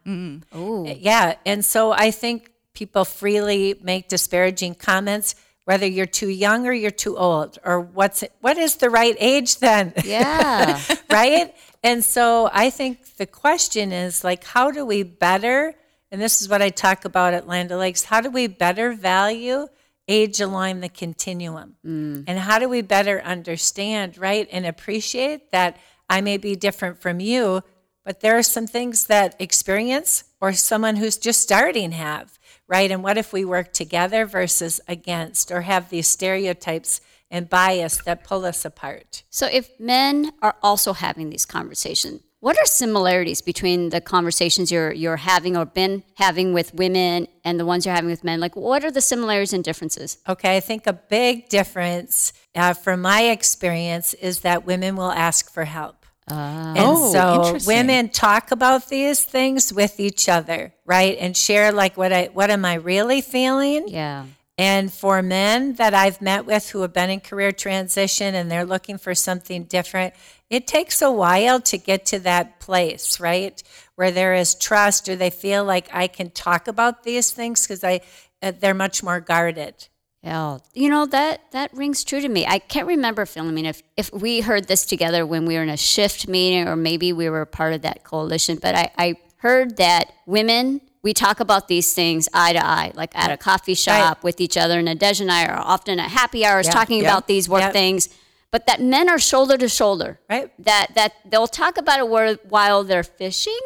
Oh, 0.51 0.85
Yeah. 0.85 1.35
And 1.45 1.63
so 1.63 1.91
I 1.93 2.11
think 2.11 2.51
people 2.73 3.05
freely 3.05 3.75
make 3.83 4.09
disparaging 4.09 4.73
comments, 4.75 5.35
whether 5.65 5.85
you're 5.87 6.07
too 6.21 6.29
young 6.29 6.65
or 6.67 6.73
you're 6.73 6.91
too 7.05 7.15
old, 7.17 7.59
or 7.63 7.79
what's 7.79 8.23
what 8.41 8.57
is 8.57 8.77
the 8.77 8.89
right 8.89 9.15
age 9.19 9.59
then? 9.59 9.93
yeah. 10.03 10.81
right? 11.09 11.55
And 11.83 12.03
so 12.03 12.49
I 12.51 12.69
think 12.71 13.15
the 13.17 13.25
question 13.27 13.91
is 13.91 14.23
like, 14.23 14.43
how 14.43 14.71
do 14.71 14.85
we 14.85 15.03
better, 15.03 15.75
and 16.13 16.21
this 16.21 16.41
is 16.41 16.47
what 16.47 16.61
I 16.61 16.69
talk 16.69 17.03
about 17.03 17.33
at 17.33 17.47
Land 17.47 17.71
Lakes 17.71 18.03
how 18.03 18.21
do 18.21 18.29
we 18.29 18.47
better 18.47 18.93
value 18.93 19.67
age 20.07 20.39
align 20.39 20.81
the 20.81 20.89
continuum? 20.89 21.75
Mm. 21.85 22.25
And 22.27 22.39
how 22.39 22.59
do 22.59 22.67
we 22.69 22.81
better 22.81 23.21
understand, 23.21 24.17
right, 24.17 24.47
and 24.51 24.65
appreciate 24.65 25.51
that 25.51 25.77
I 26.09 26.21
may 26.21 26.37
be 26.37 26.55
different 26.55 27.01
from 27.01 27.19
you, 27.19 27.61
but 28.03 28.19
there 28.19 28.37
are 28.37 28.43
some 28.43 28.67
things 28.67 29.05
that 29.07 29.35
experience 29.39 30.25
or 30.41 30.53
someone 30.53 30.97
who's 30.97 31.17
just 31.17 31.41
starting 31.41 31.93
have, 31.93 32.37
right? 32.67 32.91
And 32.91 33.03
what 33.03 33.17
if 33.17 33.31
we 33.31 33.45
work 33.45 33.73
together 33.73 34.25
versus 34.25 34.81
against 34.87 35.51
or 35.51 35.61
have 35.61 35.89
these 35.89 36.07
stereotypes 36.07 36.99
and 37.31 37.49
bias 37.49 38.01
that 38.03 38.23
pull 38.23 38.45
us 38.45 38.65
apart? 38.65 39.23
So 39.29 39.47
if 39.49 39.79
men 39.79 40.33
are 40.41 40.57
also 40.61 40.93
having 40.93 41.29
these 41.29 41.45
conversations, 41.45 42.21
what 42.43 42.59
are 42.59 42.65
similarities 42.65 43.41
between 43.41 43.87
the 43.87 44.01
conversations 44.01 44.69
you're 44.69 44.91
you're 44.91 45.15
having 45.15 45.55
or 45.55 45.63
been 45.63 46.03
having 46.15 46.51
with 46.51 46.73
women 46.73 47.25
and 47.45 47.57
the 47.57 47.65
ones 47.65 47.85
you're 47.85 47.95
having 47.95 48.09
with 48.09 48.25
men? 48.25 48.41
Like, 48.41 48.57
what 48.57 48.83
are 48.83 48.91
the 48.91 48.99
similarities 48.99 49.53
and 49.53 49.63
differences? 49.63 50.17
Okay, 50.27 50.57
I 50.57 50.59
think 50.59 50.85
a 50.85 50.91
big 50.91 51.47
difference 51.47 52.33
uh, 52.53 52.73
from 52.73 53.01
my 53.01 53.21
experience 53.37 54.13
is 54.15 54.41
that 54.41 54.65
women 54.65 54.97
will 54.97 55.13
ask 55.13 55.49
for 55.53 55.63
help. 55.63 56.05
and 56.27 56.77
Oh, 56.79 57.13
so 57.13 57.65
women 57.65 58.09
talk 58.09 58.51
about 58.51 58.89
these 58.89 59.23
things 59.23 59.71
with 59.71 60.01
each 60.01 60.27
other, 60.27 60.73
right? 60.85 61.17
And 61.21 61.37
share 61.37 61.71
like 61.71 61.95
what 61.95 62.11
I 62.11 62.25
what 62.33 62.49
am 62.51 62.65
I 62.65 62.73
really 62.73 63.21
feeling? 63.21 63.87
Yeah. 63.87 64.25
And 64.57 64.93
for 64.93 65.21
men 65.23 65.75
that 65.75 65.93
I've 65.93 66.21
met 66.21 66.45
with 66.45 66.69
who 66.69 66.81
have 66.81 66.93
been 66.93 67.09
in 67.09 67.21
career 67.21 67.51
transition 67.51 68.35
and 68.35 68.51
they're 68.51 68.65
looking 68.65 68.99
for 68.99 69.15
something 69.15 69.63
different, 69.63 70.13
it 70.53 70.67
takes 70.67 71.01
a 71.01 71.11
while 71.11 71.59
to 71.61 71.77
get 71.77 72.05
to 72.07 72.19
that 72.19 72.59
place, 72.59 73.19
right? 73.19 73.61
Where 73.95 74.11
there 74.11 74.33
is 74.33 74.55
trust 74.55 75.09
or 75.09 75.15
they 75.15 75.29
feel 75.29 75.63
like 75.63 75.89
I 75.93 76.07
can 76.07 76.29
talk 76.29 76.67
about 76.67 77.03
these 77.03 77.31
things 77.31 77.63
because 77.63 77.83
I 77.83 78.01
uh, 78.41 78.51
they're 78.59 78.73
much 78.73 79.01
more 79.03 79.19
guarded. 79.19 79.87
Yeah, 80.21 80.59
you 80.73 80.89
know 80.89 81.05
that 81.07 81.41
that 81.51 81.73
rings 81.73 82.03
true 82.03 82.21
to 82.21 82.29
me. 82.29 82.45
I 82.45 82.59
can't 82.59 82.87
remember, 82.87 83.25
Philomene, 83.25 83.65
if 83.65 83.81
if 83.97 84.13
we 84.13 84.41
heard 84.41 84.67
this 84.67 84.85
together 84.85 85.25
when 85.25 85.45
we 85.45 85.55
were 85.55 85.63
in 85.63 85.69
a 85.69 85.77
shift 85.77 86.27
meeting, 86.27 86.67
or 86.67 86.75
maybe 86.75 87.11
we 87.13 87.29
were 87.29 87.45
part 87.45 87.73
of 87.73 87.81
that 87.81 88.03
coalition. 88.03 88.57
But 88.61 88.75
I, 88.75 88.91
I 88.97 89.15
heard 89.37 89.77
that 89.77 90.13
women 90.25 90.81
we 91.01 91.13
talk 91.13 91.41
about 91.41 91.67
these 91.67 91.93
things 91.93 92.29
eye 92.33 92.53
to 92.53 92.65
eye, 92.65 92.93
like 92.95 93.11
at 93.13 93.29
a 93.29 93.35
coffee 93.35 93.73
shop 93.73 94.23
with 94.23 94.39
each 94.39 94.55
other. 94.55 94.79
And 94.79 94.87
Nadej 94.87 95.19
and 95.19 95.29
I 95.29 95.45
are 95.45 95.59
often 95.59 95.99
at 95.99 96.09
happy 96.11 96.45
hours 96.45 96.65
Yeah. 96.67 96.71
talking 96.73 97.01
Yeah. 97.01 97.09
about 97.09 97.27
these 97.27 97.49
work 97.49 97.59
Yeah. 97.61 97.71
things. 97.73 98.07
But 98.53 98.67
that 98.67 98.79
men 98.79 99.09
are 99.09 99.17
shoulder 99.17 99.57
to 99.57 99.67
shoulder, 99.67 100.19
Right. 100.29 100.51
That 100.63 100.93
that 100.93 101.13
they'll 101.25 101.47
talk 101.63 101.75
about 101.77 101.99
it 101.99 102.45
while 102.55 102.83
they're 102.83 103.03
fishing, 103.21 103.59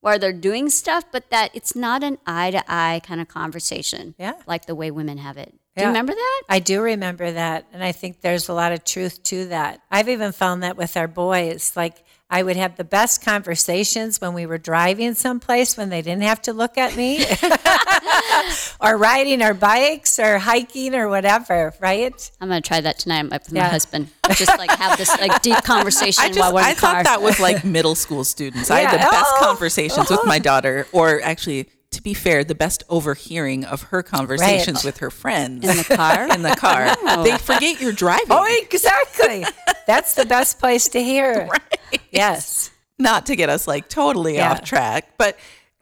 while 0.00 0.18
they're 0.18 0.40
doing 0.50 0.68
stuff, 0.70 1.04
but 1.12 1.30
that 1.30 1.48
it's 1.54 1.74
not 1.76 2.02
an 2.02 2.18
eye 2.26 2.50
to 2.50 2.62
eye 2.66 3.00
kind 3.08 3.20
of 3.20 3.28
conversation, 3.28 4.16
Yeah. 4.18 4.34
like 4.52 4.66
the 4.66 4.74
way 4.74 4.90
women 4.90 5.18
have 5.18 5.36
it. 5.38 5.54
Do 5.76 5.82
you 5.82 5.88
remember 5.88 6.12
that? 6.14 6.42
I 6.48 6.60
do 6.60 6.80
remember 6.82 7.32
that. 7.32 7.66
And 7.72 7.82
I 7.82 7.90
think 7.92 8.20
there's 8.20 8.48
a 8.48 8.52
lot 8.54 8.70
of 8.72 8.84
truth 8.84 9.22
to 9.24 9.46
that. 9.46 9.80
I've 9.90 10.08
even 10.08 10.30
found 10.32 10.62
that 10.62 10.76
with 10.76 10.96
our 10.96 11.08
boys. 11.08 11.72
Like, 11.74 12.04
I 12.30 12.42
would 12.44 12.56
have 12.56 12.76
the 12.76 12.84
best 12.84 13.24
conversations 13.24 14.20
when 14.20 14.34
we 14.34 14.46
were 14.46 14.58
driving 14.58 15.14
someplace 15.14 15.76
when 15.76 15.88
they 15.88 16.00
didn't 16.00 16.22
have 16.22 16.40
to 16.42 16.52
look 16.52 16.78
at 16.78 16.96
me, 16.96 17.24
or 18.80 18.96
riding 18.96 19.42
our 19.42 19.54
bikes, 19.54 20.18
or 20.18 20.38
hiking, 20.38 20.94
or 20.94 21.08
whatever, 21.08 21.74
right? 21.80 22.30
I'm 22.40 22.48
gonna 22.48 22.60
try 22.60 22.80
that 22.80 22.98
tonight 22.98 23.30
with 23.30 23.52
my 23.52 23.60
Yeah. 23.60 23.68
husband. 23.68 24.08
Just 24.32 24.56
like 24.58 24.70
have 24.70 24.96
this 24.98 25.10
like 25.20 25.42
deep 25.42 25.62
conversation 25.64 26.22
I 26.24 26.28
just 26.28 26.38
while 26.40 26.54
we're 26.54 26.60
in 26.60 26.66
I 26.66 26.74
the 26.74 26.80
car. 26.80 26.90
I 26.96 27.02
thought 27.02 27.04
that 27.04 27.22
was 27.22 27.38
like 27.40 27.64
middle 27.76 27.94
school 27.94 28.24
students. 28.24 28.70
I 28.70 28.80
had 28.80 28.92
the 28.92 29.02
Yeah. 29.02 29.10
best 29.10 29.32
Oh. 29.36 29.44
conversations 29.44 30.10
with 30.10 30.24
my 30.24 30.38
daughter, 30.38 30.86
or 30.92 31.20
actually, 31.22 31.68
to 31.94 32.02
be 32.02 32.14
fair, 32.14 32.44
the 32.44 32.54
best 32.54 32.84
overhearing 32.88 33.64
of 33.64 33.82
her 33.84 34.02
conversations 34.02 34.84
with 34.84 34.98
her 34.98 35.10
friends 35.10 35.66
in 35.68 35.76
the 35.76 35.96
car. 35.96 36.28
in 36.34 36.42
the 36.42 36.54
car. 36.56 36.94
They 37.24 37.36
forget 37.38 37.80
you're 37.80 37.92
driving. 37.92 38.26
Oh, 38.30 38.60
exactly. 38.62 39.44
That's 39.86 40.14
the 40.14 40.24
best 40.26 40.58
place 40.58 40.88
to 40.88 41.02
hear. 41.02 41.48
Yes. 42.10 42.70
not 42.98 43.26
to 43.26 43.36
get 43.36 43.48
us 43.48 43.66
like 43.66 43.88
totally 43.88 44.34
Yeah. 44.36 44.52
off 44.52 44.62
track, 44.62 45.14
but 45.18 45.36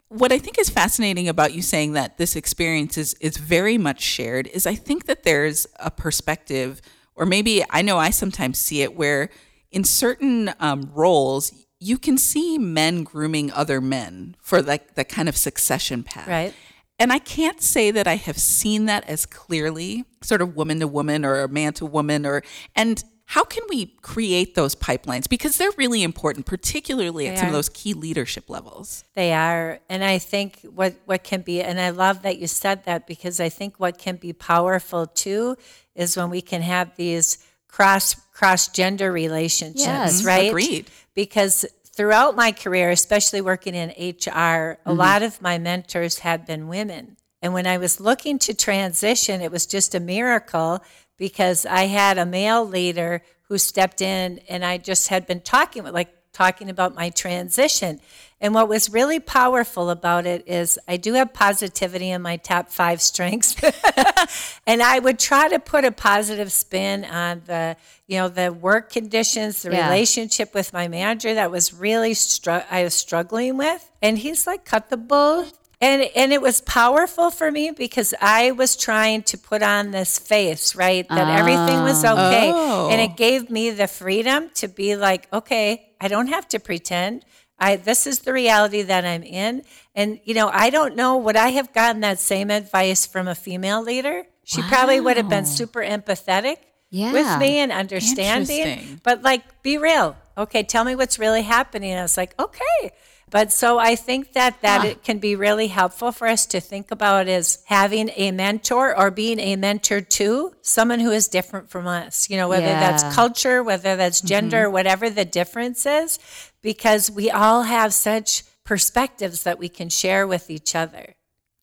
what 0.09 0.31
I 0.31 0.37
think 0.39 0.59
is 0.59 0.69
fascinating 0.69 1.27
about 1.27 1.53
you 1.53 1.61
saying 1.61 1.93
that 1.93 2.17
this 2.17 2.35
experience 2.35 2.97
is 2.97 3.13
is 3.15 3.37
very 3.37 3.77
much 3.77 4.01
shared 4.01 4.47
is 4.47 4.65
I 4.67 4.75
think 4.75 5.05
that 5.05 5.23
there's 5.23 5.65
a 5.79 5.89
perspective, 5.89 6.81
or 7.15 7.25
maybe 7.25 7.63
I 7.69 7.81
know 7.81 7.97
I 7.97 8.11
sometimes 8.11 8.59
see 8.59 8.81
it 8.83 8.95
where 8.95 9.29
in 9.71 9.83
certain 9.83 10.51
um, 10.59 10.89
roles 10.93 11.62
you 11.83 11.97
can 11.97 12.17
see 12.17 12.57
men 12.57 13.03
grooming 13.03 13.51
other 13.51 13.81
men 13.81 14.35
for 14.41 14.61
like 14.61 14.95
the 14.95 15.03
kind 15.03 15.27
of 15.27 15.35
succession 15.35 16.03
path, 16.03 16.27
Right. 16.27 16.53
And 16.99 17.11
I 17.11 17.19
can't 17.19 17.59
say 17.59 17.91
that 17.91 18.07
I 18.07 18.15
have 18.15 18.37
seen 18.37 18.85
that 18.85 19.03
as 19.09 19.25
clearly, 19.25 20.05
sort 20.21 20.41
of 20.41 20.55
woman 20.55 20.79
to 20.79 20.87
woman 20.87 21.25
or 21.25 21.47
man 21.47 21.73
to 21.73 21.85
woman, 21.85 22.25
or 22.25 22.43
and 22.75 23.03
how 23.25 23.43
can 23.43 23.63
we 23.67 23.87
create 24.01 24.53
those 24.53 24.75
pipelines 24.75 25.27
because 25.27 25.57
they're 25.57 25.71
really 25.77 26.03
important, 26.03 26.45
particularly 26.45 27.27
at 27.27 27.35
They 27.35 27.39
some 27.39 27.47
of 27.47 27.53
those 27.53 27.69
key 27.69 27.93
leadership 27.93 28.49
levels. 28.49 29.03
They 29.15 29.33
are. 29.33 29.79
And 29.89 30.03
I 30.03 30.19
think 30.19 30.59
what, 30.61 30.93
what 31.05 31.23
can 31.23 31.41
be, 31.41 31.61
and 31.61 31.79
I 31.79 31.89
love 31.89 32.21
that 32.21 32.37
you 32.37 32.47
said 32.47 32.85
that 32.85 33.07
because 33.07 33.39
I 33.39 33.49
think 33.49 33.79
what 33.79 33.97
can 33.97 34.17
be 34.17 34.33
powerful 34.33 35.07
too 35.07 35.57
is 35.95 36.15
when 36.15 36.29
we 36.29 36.41
can 36.41 36.61
have 36.61 36.95
these 36.95 37.39
cross 37.73 38.13
cross 38.33 38.67
gender 38.67 39.11
relationships, 39.11 39.83
Yes. 39.85 40.23
right? 40.23 40.49
Agreed. 40.49 40.89
Because 41.15 41.65
throughout 41.85 42.35
my 42.35 42.51
career, 42.51 42.91
especially 42.91 43.41
working 43.41 43.73
in 43.73 43.89
HR, 43.89 43.89
a 43.89 44.77
mm-hmm. 44.85 44.91
lot 44.91 45.23
of 45.23 45.41
my 45.41 45.57
mentors 45.57 46.19
had 46.19 46.45
been 46.45 46.67
women. 46.67 47.17
And 47.41 47.53
when 47.53 47.65
I 47.65 47.77
was 47.77 47.99
looking 47.99 48.37
to 48.39 48.53
transition, 48.53 49.41
it 49.41 49.51
was 49.51 49.65
just 49.65 49.95
a 49.95 49.99
miracle 49.99 50.83
because 51.17 51.65
I 51.65 51.85
had 51.87 52.17
a 52.17 52.25
male 52.25 52.65
leader 52.65 53.23
who 53.49 53.57
stepped 53.57 54.01
in 54.01 54.39
and 54.47 54.63
I 54.63 54.77
just 54.77 55.07
had 55.07 55.25
been 55.25 55.41
talking 55.41 55.83
with 55.83 55.93
like 55.93 56.13
talking 56.33 56.69
about 56.69 56.95
my 56.95 57.09
transition. 57.09 57.99
And 58.41 58.53
what 58.53 58.67
was 58.67 58.89
really 58.89 59.21
powerful 59.21 59.89
about 59.89 60.25
it 60.25 60.43
is 60.47 60.77
I 60.85 60.97
do 60.97 61.13
have 61.13 61.33
positivity 61.33 62.09
in 62.09 62.21
my 62.21 62.35
top 62.35 62.69
five 62.69 63.01
strengths. 63.01 63.55
and 64.67 64.83
I 64.83 64.99
would 64.99 65.17
try 65.17 65.47
to 65.47 65.59
put 65.59 65.85
a 65.85 65.91
positive 65.93 66.51
spin 66.51 67.05
on 67.05 67.43
the, 67.45 67.77
you 68.05 68.17
know, 68.17 68.27
the 68.27 68.51
work 68.51 68.91
conditions, 68.91 69.61
the 69.61 69.71
Yeah. 69.71 69.85
relationship 69.85 70.53
with 70.53 70.73
my 70.73 70.89
manager 70.89 71.33
that 71.33 71.51
was 71.51 71.73
really 71.73 72.13
str- 72.15 72.65
I 72.69 72.83
was 72.83 72.93
struggling 72.93 73.55
with. 73.55 73.89
And 74.01 74.17
he's 74.17 74.45
like, 74.45 74.65
cut 74.65 74.89
the 74.89 74.97
bull. 74.97 75.45
And, 75.79 76.01
and 76.15 76.31
it 76.31 76.41
was 76.41 76.61
powerful 76.61 77.29
for 77.29 77.51
me 77.51 77.71
because 77.71 78.13
I 78.21 78.51
was 78.51 78.75
trying 78.75 79.23
to 79.23 79.37
put 79.37 79.61
on 79.61 79.91
this 79.91 80.17
face, 80.17 80.75
right? 80.75 81.07
That 81.09 81.39
everything 81.39 81.83
was 81.83 82.03
ah. 82.05 82.13
okay. 82.13 82.51
Oh. 82.53 82.89
And 82.89 83.01
it 83.01 83.11
oh. 83.11 83.15
gave 83.15 83.49
me 83.49 83.69
the 83.69 83.87
freedom 83.87 84.49
to 84.55 84.67
be 84.67 84.95
like, 84.95 85.27
okay, 85.31 85.92
I 86.03 86.07
don't 86.09 86.27
have 86.27 86.47
to 86.49 86.59
pretend. 86.59 87.23
I, 87.57 87.77
this 87.77 88.05
is 88.05 88.19
the 88.19 88.33
reality 88.33 88.81
that 88.81 89.05
I'm 89.05 89.23
in. 89.23 89.63
And, 89.95 90.19
you 90.25 90.33
know, 90.33 90.49
I 90.51 90.69
don't 90.69 90.95
know, 90.95 91.17
would 91.17 91.35
I 91.37 91.49
have 91.49 91.73
gotten 91.73 92.01
that 92.01 92.19
same 92.19 92.49
advice 92.51 93.05
from 93.05 93.27
a 93.27 93.35
female 93.35 93.81
leader? 93.81 94.25
She 94.43 94.61
probably 94.63 94.99
would 94.99 95.15
have 95.17 95.29
been 95.29 95.45
super 95.45 95.81
empathetic 95.81 96.57
Yeah. 96.89 97.13
with 97.13 97.39
me 97.39 97.59
and 97.59 97.71
understanding. 97.71 98.99
But 99.03 99.21
like, 99.23 99.61
be 99.63 99.77
real. 99.77 100.17
Okay, 100.37 100.63
tell 100.63 100.83
me 100.83 100.95
what's 100.95 101.17
really 101.19 101.43
happening. 101.43 101.91
And 101.91 101.99
I 101.99 102.03
was 102.03 102.17
like, 102.17 102.33
okay. 102.39 102.91
But 103.33 103.51
so 103.51 103.79
I 103.79 103.95
think 103.95 104.33
that 104.33 104.61
that 104.61 104.81
ah. 104.81 104.89
it 104.89 105.03
can 105.03 105.17
be 105.17 105.35
really 105.35 105.65
helpful 105.65 106.11
for 106.11 106.27
us 106.27 106.45
to 106.45 106.59
think 106.61 106.91
about 106.91 107.27
as 107.27 107.63
having 107.65 108.11
a 108.15 108.29
mentor 108.29 108.95
or 108.95 109.09
being 109.09 109.39
a 109.39 109.55
mentor 109.55 110.01
to 110.01 110.53
someone 110.61 110.99
who 110.99 111.09
is 111.09 111.29
different 111.29 111.71
from 111.71 111.87
us. 111.87 112.29
You 112.29 112.37
know, 112.37 112.47
whether 112.47 112.67
Yeah. 112.67 112.79
that's 112.79 113.15
culture, 113.15 113.63
whether 113.63 113.95
that's 113.95 114.19
mm-hmm. 114.19 114.27
gender, 114.27 114.69
whatever 114.69 115.09
the 115.09 115.25
difference 115.25 115.83
is, 115.87 116.19
because 116.61 117.09
we 117.09 117.31
all 117.31 117.63
have 117.63 117.91
such 117.91 118.43
perspectives 118.65 119.41
that 119.41 119.57
we 119.57 119.67
can 119.67 119.89
share 119.89 120.27
with 120.27 120.51
each 120.51 120.75
other. 120.75 121.15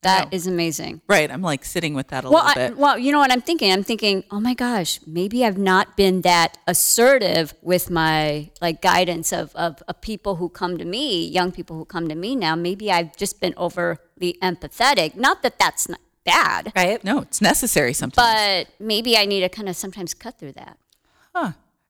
That 0.02 0.32
is 0.32 0.46
amazing. 0.46 1.02
Right. 1.06 1.30
I'm 1.30 1.42
like 1.42 1.62
sitting 1.64 1.92
with 1.92 2.08
that 2.08 2.24
a 2.24 2.30
Well, 2.30 2.44
little 2.44 2.62
I, 2.62 2.68
bit. 2.68 2.78
well, 2.78 2.98
you 2.98 3.12
know 3.12 3.18
what 3.18 3.30
I'm 3.30 3.42
thinking? 3.42 3.70
I'm 3.70 3.82
thinking, 3.84 4.24
oh 4.30 4.40
my 4.40 4.54
gosh, 4.54 4.98
maybe 5.06 5.44
I've 5.44 5.58
not 5.58 5.94
been 5.96 6.22
that 6.22 6.56
assertive 6.66 7.52
with 7.60 7.90
my 7.90 8.50
like 8.62 8.80
guidance 8.80 9.30
of, 9.32 9.54
of, 9.54 9.82
of 9.88 10.00
people 10.00 10.36
who 10.36 10.48
come 10.48 10.78
to 10.78 10.84
me, 10.86 11.26
young 11.28 11.52
people 11.52 11.76
who 11.76 11.84
come 11.84 12.08
to 12.08 12.14
me 12.14 12.34
now. 12.34 12.56
Maybe 12.56 12.90
I've 12.90 13.14
just 13.16 13.40
been 13.40 13.52
overly 13.58 13.98
empathetic. 14.42 15.16
Not 15.16 15.42
that 15.42 15.58
that's 15.58 15.86
not 15.88 16.00
bad, 16.24 16.72
Right? 16.74 17.02
no, 17.04 17.20
it's 17.20 17.40
necessary 17.42 17.92
sometimes. 17.92 18.16
but 18.16 18.68
maybe 18.78 19.16
I 19.18 19.26
need 19.26 19.40
to 19.40 19.48
kind 19.50 19.68
of 19.68 19.76
sometimes 19.76 20.14
cut 20.14 20.38
through 20.38 20.52
that. 20.52 20.78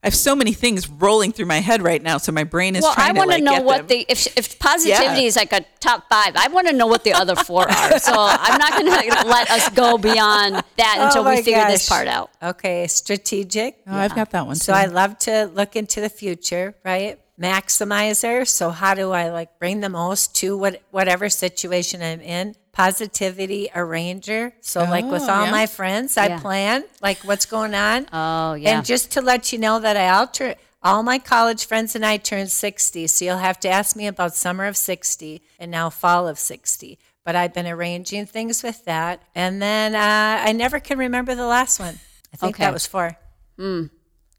I 0.03 0.07
have 0.07 0.15
so 0.15 0.35
many 0.35 0.55
things 0.55 0.89
rolling 0.89 1.31
through 1.31 1.45
my 1.45 1.59
head 1.59 1.83
right 1.83 2.03
now, 2.03 2.17
so 2.17 2.33
my 2.33 2.45
brain 2.45 2.75
is 2.75 2.83
Well, 2.83 2.95
trying 2.95 3.11
I 3.17 3.19
want 3.19 3.31
to 3.33 3.37
like, 3.37 3.43
know 3.45 3.61
what 3.61 3.77
them. 3.79 3.87
the 3.89 4.07
if 4.09 4.27
if 4.39 4.59
positivity 4.59 5.21
Yeah. 5.21 5.27
is 5.27 5.37
like 5.37 5.53
a 5.53 5.63
top 5.79 6.09
five. 6.09 6.33
I 6.37 6.49
want 6.49 6.69
to 6.69 6.73
know 6.73 6.87
what 6.87 7.05
the 7.05 7.13
other 7.13 7.37
four 7.37 7.71
are. 7.71 7.99
So 8.01 8.13
I'm 8.17 8.59
not 8.59 8.73
going 8.73 8.87
to 8.87 9.27
let 9.29 9.51
us 9.51 9.69
go 9.71 9.99
beyond 9.99 10.55
that 10.79 10.97
oh 11.01 11.05
until 11.07 11.21
Oh 11.23 11.29
we 11.29 11.37
my 11.37 11.43
figure 11.43 11.67
this 11.67 11.87
part 11.87 12.09
out. 12.09 12.31
Okay, 12.43 12.87
strategic. 12.87 13.77
Oh, 13.87 13.95
I've 13.95 14.15
got 14.15 14.31
that 14.31 14.47
one. 14.47 14.57
So. 14.57 14.73
I 14.73 14.87
love 14.87 15.19
to 15.21 15.51
look 15.53 15.77
into 15.77 16.01
the 16.01 16.09
future, 16.09 16.75
right? 16.83 17.19
Maximizer. 17.41 18.47
So 18.47 18.71
how 18.71 18.95
do 18.95 19.13
I 19.13 19.31
like 19.31 19.59
bring 19.59 19.81
the 19.81 19.89
most 19.89 20.35
to 20.37 20.57
what 20.57 20.83
whatever 20.91 21.29
situation 21.29 22.03
I'm 22.03 22.21
in? 22.21 22.55
Positivity 22.73 23.69
arranger. 23.75 24.53
So 24.61 24.81
like 24.85 25.05
with 25.07 25.23
Oh, 25.23 25.33
all 25.33 25.45
yeah. 25.47 25.51
my 25.51 25.67
friends, 25.67 26.17
I 26.17 26.29
Yeah. 26.29 26.41
plan 26.41 26.85
like 27.03 27.19
what's 27.25 27.47
going 27.47 27.75
on. 27.75 28.07
Oh 28.13 28.55
yeah. 28.55 28.77
And 28.77 28.87
just 28.87 29.13
to 29.13 29.21
let 29.21 29.53
you 29.53 29.59
know 29.59 29.81
that 29.81 29.97
I 29.97 30.09
alter 30.11 30.55
all 30.83 31.03
my 31.03 31.19
college 31.19 31.67
friends 31.67 31.95
and 31.95 32.05
I 32.07 32.17
turned 32.17 32.51
60. 32.51 33.07
So 33.07 33.25
you'll 33.25 33.39
have 33.39 33.61
to 33.61 33.69
ask 33.69 33.97
me 33.97 34.07
about 34.07 34.35
summer 34.35 34.67
of 34.67 34.77
60 34.77 35.43
and 35.59 35.71
now 35.71 35.91
fall 35.91 36.27
of 36.29 36.39
60. 36.39 36.99
But 37.25 37.37
I've 37.37 37.53
been 37.53 37.67
arranging 37.67 38.25
things 38.27 38.63
with 38.63 38.85
that. 38.87 39.23
And 39.35 39.61
then 39.61 39.95
uh, 39.95 40.43
I 40.49 40.53
never 40.53 40.81
can 40.81 40.99
remember 40.99 41.35
the 41.35 41.47
last 41.47 41.79
one. 41.79 41.99
I 42.33 42.37
think 42.37 42.57
Okay. 42.57 42.65
that 42.65 42.73
was 42.73 42.87
four. 42.87 43.19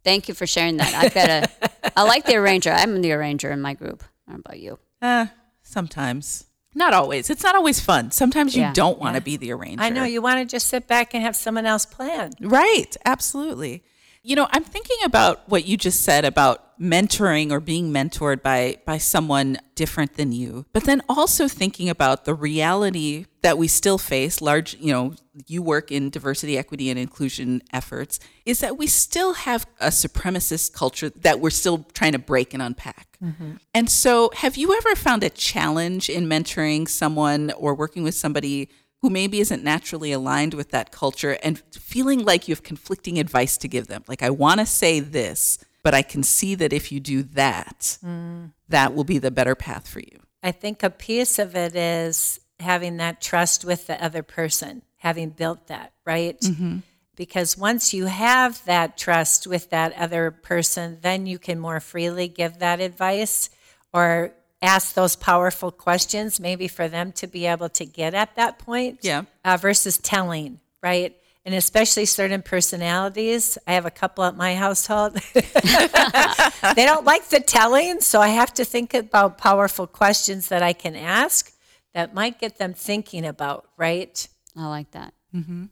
Thank 0.03 0.27
you 0.27 0.33
for 0.33 0.47
sharing 0.47 0.77
that. 0.77 0.93
I've 0.93 1.13
got 1.13 1.29
a. 1.29 1.91
I 1.97 2.03
like 2.03 2.25
the 2.25 2.35
arranger. 2.35 2.71
I'm 2.71 3.01
the 3.01 3.11
arranger 3.11 3.51
in 3.51 3.61
my 3.61 3.73
group. 3.73 4.03
I 4.27 4.31
don't 4.31 4.37
know 4.37 4.41
about 4.45 4.59
you. 4.59 4.79
Uh, 5.01 5.27
sometimes. 5.61 6.45
Not 6.73 6.93
always. 6.93 7.29
It's 7.29 7.43
not 7.43 7.55
always 7.55 7.79
fun. 7.81 8.11
Sometimes 8.11 8.55
you 8.55 8.61
Yeah. 8.61 8.71
don't 8.73 8.97
want 8.97 9.15
to 9.15 9.21
be 9.21 9.35
the 9.35 9.51
arranger. 9.51 9.83
I 9.83 9.89
know 9.89 10.05
you 10.05 10.21
want 10.21 10.39
to 10.39 10.45
just 10.49 10.67
sit 10.67 10.87
back 10.87 11.13
and 11.13 11.21
have 11.21 11.35
someone 11.35 11.65
else 11.65 11.85
plan. 11.85 12.31
Right. 12.39 12.95
Absolutely. 13.05 13.83
You 14.23 14.35
know, 14.35 14.47
I'm 14.51 14.63
thinking 14.63 14.97
about 15.03 15.47
what 15.49 15.65
you 15.65 15.77
just 15.77 16.03
said 16.03 16.25
about 16.25 16.79
mentoring 16.79 17.51
or 17.51 17.59
being 17.59 17.91
mentored 17.93 18.41
by 18.41 18.77
by 18.85 18.97
someone 18.97 19.57
different 19.75 20.15
than 20.15 20.31
you. 20.31 20.65
But 20.73 20.83
then 20.83 21.01
also 21.07 21.47
thinking 21.47 21.89
about 21.89 22.25
the 22.25 22.33
reality 22.33 23.25
that 23.41 23.57
we 23.57 23.67
still 23.67 23.97
face, 23.97 24.41
large, 24.41 24.75
you 24.75 24.91
know, 24.93 25.13
you 25.47 25.61
work 25.61 25.91
in 25.91 26.09
diversity, 26.09 26.57
equity 26.57 26.89
and 26.89 26.99
inclusion 26.99 27.61
efforts, 27.73 28.19
is 28.45 28.59
that 28.59 28.77
we 28.77 28.87
still 28.87 29.33
have 29.33 29.65
a 29.79 29.87
supremacist 29.87 30.73
culture 30.73 31.09
that 31.09 31.39
we're 31.39 31.49
still 31.49 31.85
trying 31.93 32.11
to 32.11 32.19
break 32.19 32.53
and 32.53 32.61
unpack. 32.61 33.17
Mm-hmm. 33.23 33.53
And 33.73 33.89
so, 33.89 34.31
have 34.35 34.57
you 34.57 34.75
ever 34.75 34.95
found 34.95 35.23
a 35.23 35.29
challenge 35.29 36.09
in 36.09 36.27
mentoring 36.27 36.87
someone 36.87 37.51
or 37.57 37.73
working 37.75 38.03
with 38.03 38.15
somebody 38.15 38.69
who 39.01 39.09
maybe 39.09 39.39
isn't 39.39 39.63
naturally 39.63 40.11
aligned 40.11 40.53
with 40.53 40.69
that 40.71 40.91
culture 40.91 41.37
and 41.43 41.59
feeling 41.71 42.23
like 42.23 42.47
you 42.47 42.53
have 42.53 42.63
conflicting 42.63 43.19
advice 43.19 43.57
to 43.57 43.67
give 43.67 43.87
them? 43.87 44.03
Like, 44.07 44.21
I 44.21 44.29
want 44.29 44.59
to 44.59 44.65
say 44.65 44.99
this, 44.99 45.57
but 45.83 45.93
I 45.93 46.01
can 46.01 46.23
see 46.23 46.55
that 46.55 46.71
if 46.71 46.91
you 46.91 46.99
do 46.99 47.23
that, 47.23 47.97
mm. 48.03 48.51
that 48.69 48.93
will 48.93 49.03
be 49.03 49.17
the 49.17 49.31
better 49.31 49.55
path 49.55 49.87
for 49.87 49.99
you. 49.99 50.19
I 50.43 50.51
think 50.51 50.83
a 50.83 50.89
piece 50.89 51.39
of 51.39 51.55
it 51.55 51.75
is 51.75 52.39
having 52.59 52.97
that 52.97 53.21
trust 53.21 53.65
with 53.65 53.87
the 53.87 54.03
other 54.03 54.23
person, 54.23 54.83
having 54.97 55.29
built 55.31 55.67
that, 55.67 55.93
right? 56.05 56.39
Mm-hmm. 56.39 56.77
Because 57.15 57.57
once 57.57 57.93
you 57.93 58.05
have 58.05 58.63
that 58.65 58.97
trust 58.97 59.45
with 59.45 59.69
that 59.71 59.93
other 59.93 60.31
person, 60.31 60.99
then 61.01 61.25
you 61.25 61.37
can 61.37 61.59
more 61.59 61.79
freely 61.79 62.27
give 62.27 62.59
that 62.59 62.79
advice 62.79 63.49
or 63.93 64.33
ask 64.61 64.93
those 64.93 65.15
powerful 65.15 65.71
questions, 65.71 66.39
maybe 66.39 66.67
for 66.67 66.87
them 66.87 67.11
to 67.13 67.27
be 67.27 67.45
able 67.45 67.69
to 67.69 67.85
get 67.85 68.13
at 68.13 68.35
that 68.35 68.59
point. 68.59 68.99
Yeah. 69.01 69.23
Uh, 69.43 69.57
versus 69.57 69.97
telling, 69.97 70.59
right? 70.83 71.15
And 71.43 71.55
especially 71.55 72.05
certain 72.05 72.43
personalities. 72.43 73.57
I 73.65 73.73
have 73.73 73.85
a 73.85 73.91
couple 73.91 74.23
at 74.23 74.37
my 74.37 74.55
household. 74.55 75.13
they 75.33 76.85
don't 76.85 77.05
like 77.05 77.29
the 77.29 77.43
telling, 77.45 78.01
so 78.01 78.21
I 78.21 78.29
have 78.29 78.53
to 78.55 78.65
think 78.65 78.93
about 78.93 79.39
powerful 79.39 79.87
questions 79.87 80.49
that 80.49 80.61
I 80.61 80.73
can 80.73 80.95
ask 80.95 81.51
that 81.93 82.13
might 82.13 82.39
get 82.39 82.57
them 82.57 82.73
thinking 82.73 83.25
about, 83.25 83.67
right? 83.75 84.27
I 84.55 84.67
like 84.67 84.91
that. 84.91 85.13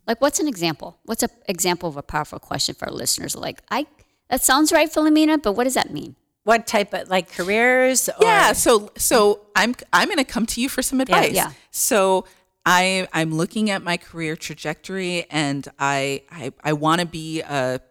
Like, 0.08 0.21
what's 0.21 0.39
an 0.39 0.47
example? 0.47 0.97
What's 1.04 1.21
an 1.21 1.30
example 1.47 1.89
of 1.89 1.97
a 1.97 2.02
powerful 2.02 2.39
question 2.39 2.75
for 2.75 2.88
our 2.88 2.93
listeners? 2.93 3.36
Like, 3.36 3.62
I 3.69 3.86
that 4.30 4.41
sounds 4.43 4.71
right, 4.71 4.91
Philomena, 4.91 5.41
but 5.41 5.54
what 5.54 5.65
does 5.65 5.73
that 5.73 5.91
mean? 5.91 6.15
What 6.43 6.65
type 6.67 6.93
of 6.93 7.10
like 7.10 7.32
careers? 7.32 8.10
Or, 8.10 8.15
Yeah, 8.21 8.54
so 8.54 8.91
so 8.97 9.41
I'm 9.56 9.75
I'm 9.93 10.08
going 10.08 10.17
to 10.17 10.23
come 10.23 10.45
to 10.47 10.62
you 10.62 10.69
for 10.69 10.82
some 10.82 11.02
advice. 11.02 11.34
yeah. 11.34 11.52
So 11.71 12.25
I 12.65 13.08
I'm 13.13 13.36
looking 13.36 13.69
at 13.69 13.84
my 13.84 13.97
career 13.97 14.36
trajectory 14.36 15.25
and 15.30 15.67
I 15.80 16.23
I 16.32 16.52
I 16.63 16.73
want 16.73 17.02
to 17.02 17.08
be 17.08 17.41
a 17.41 17.82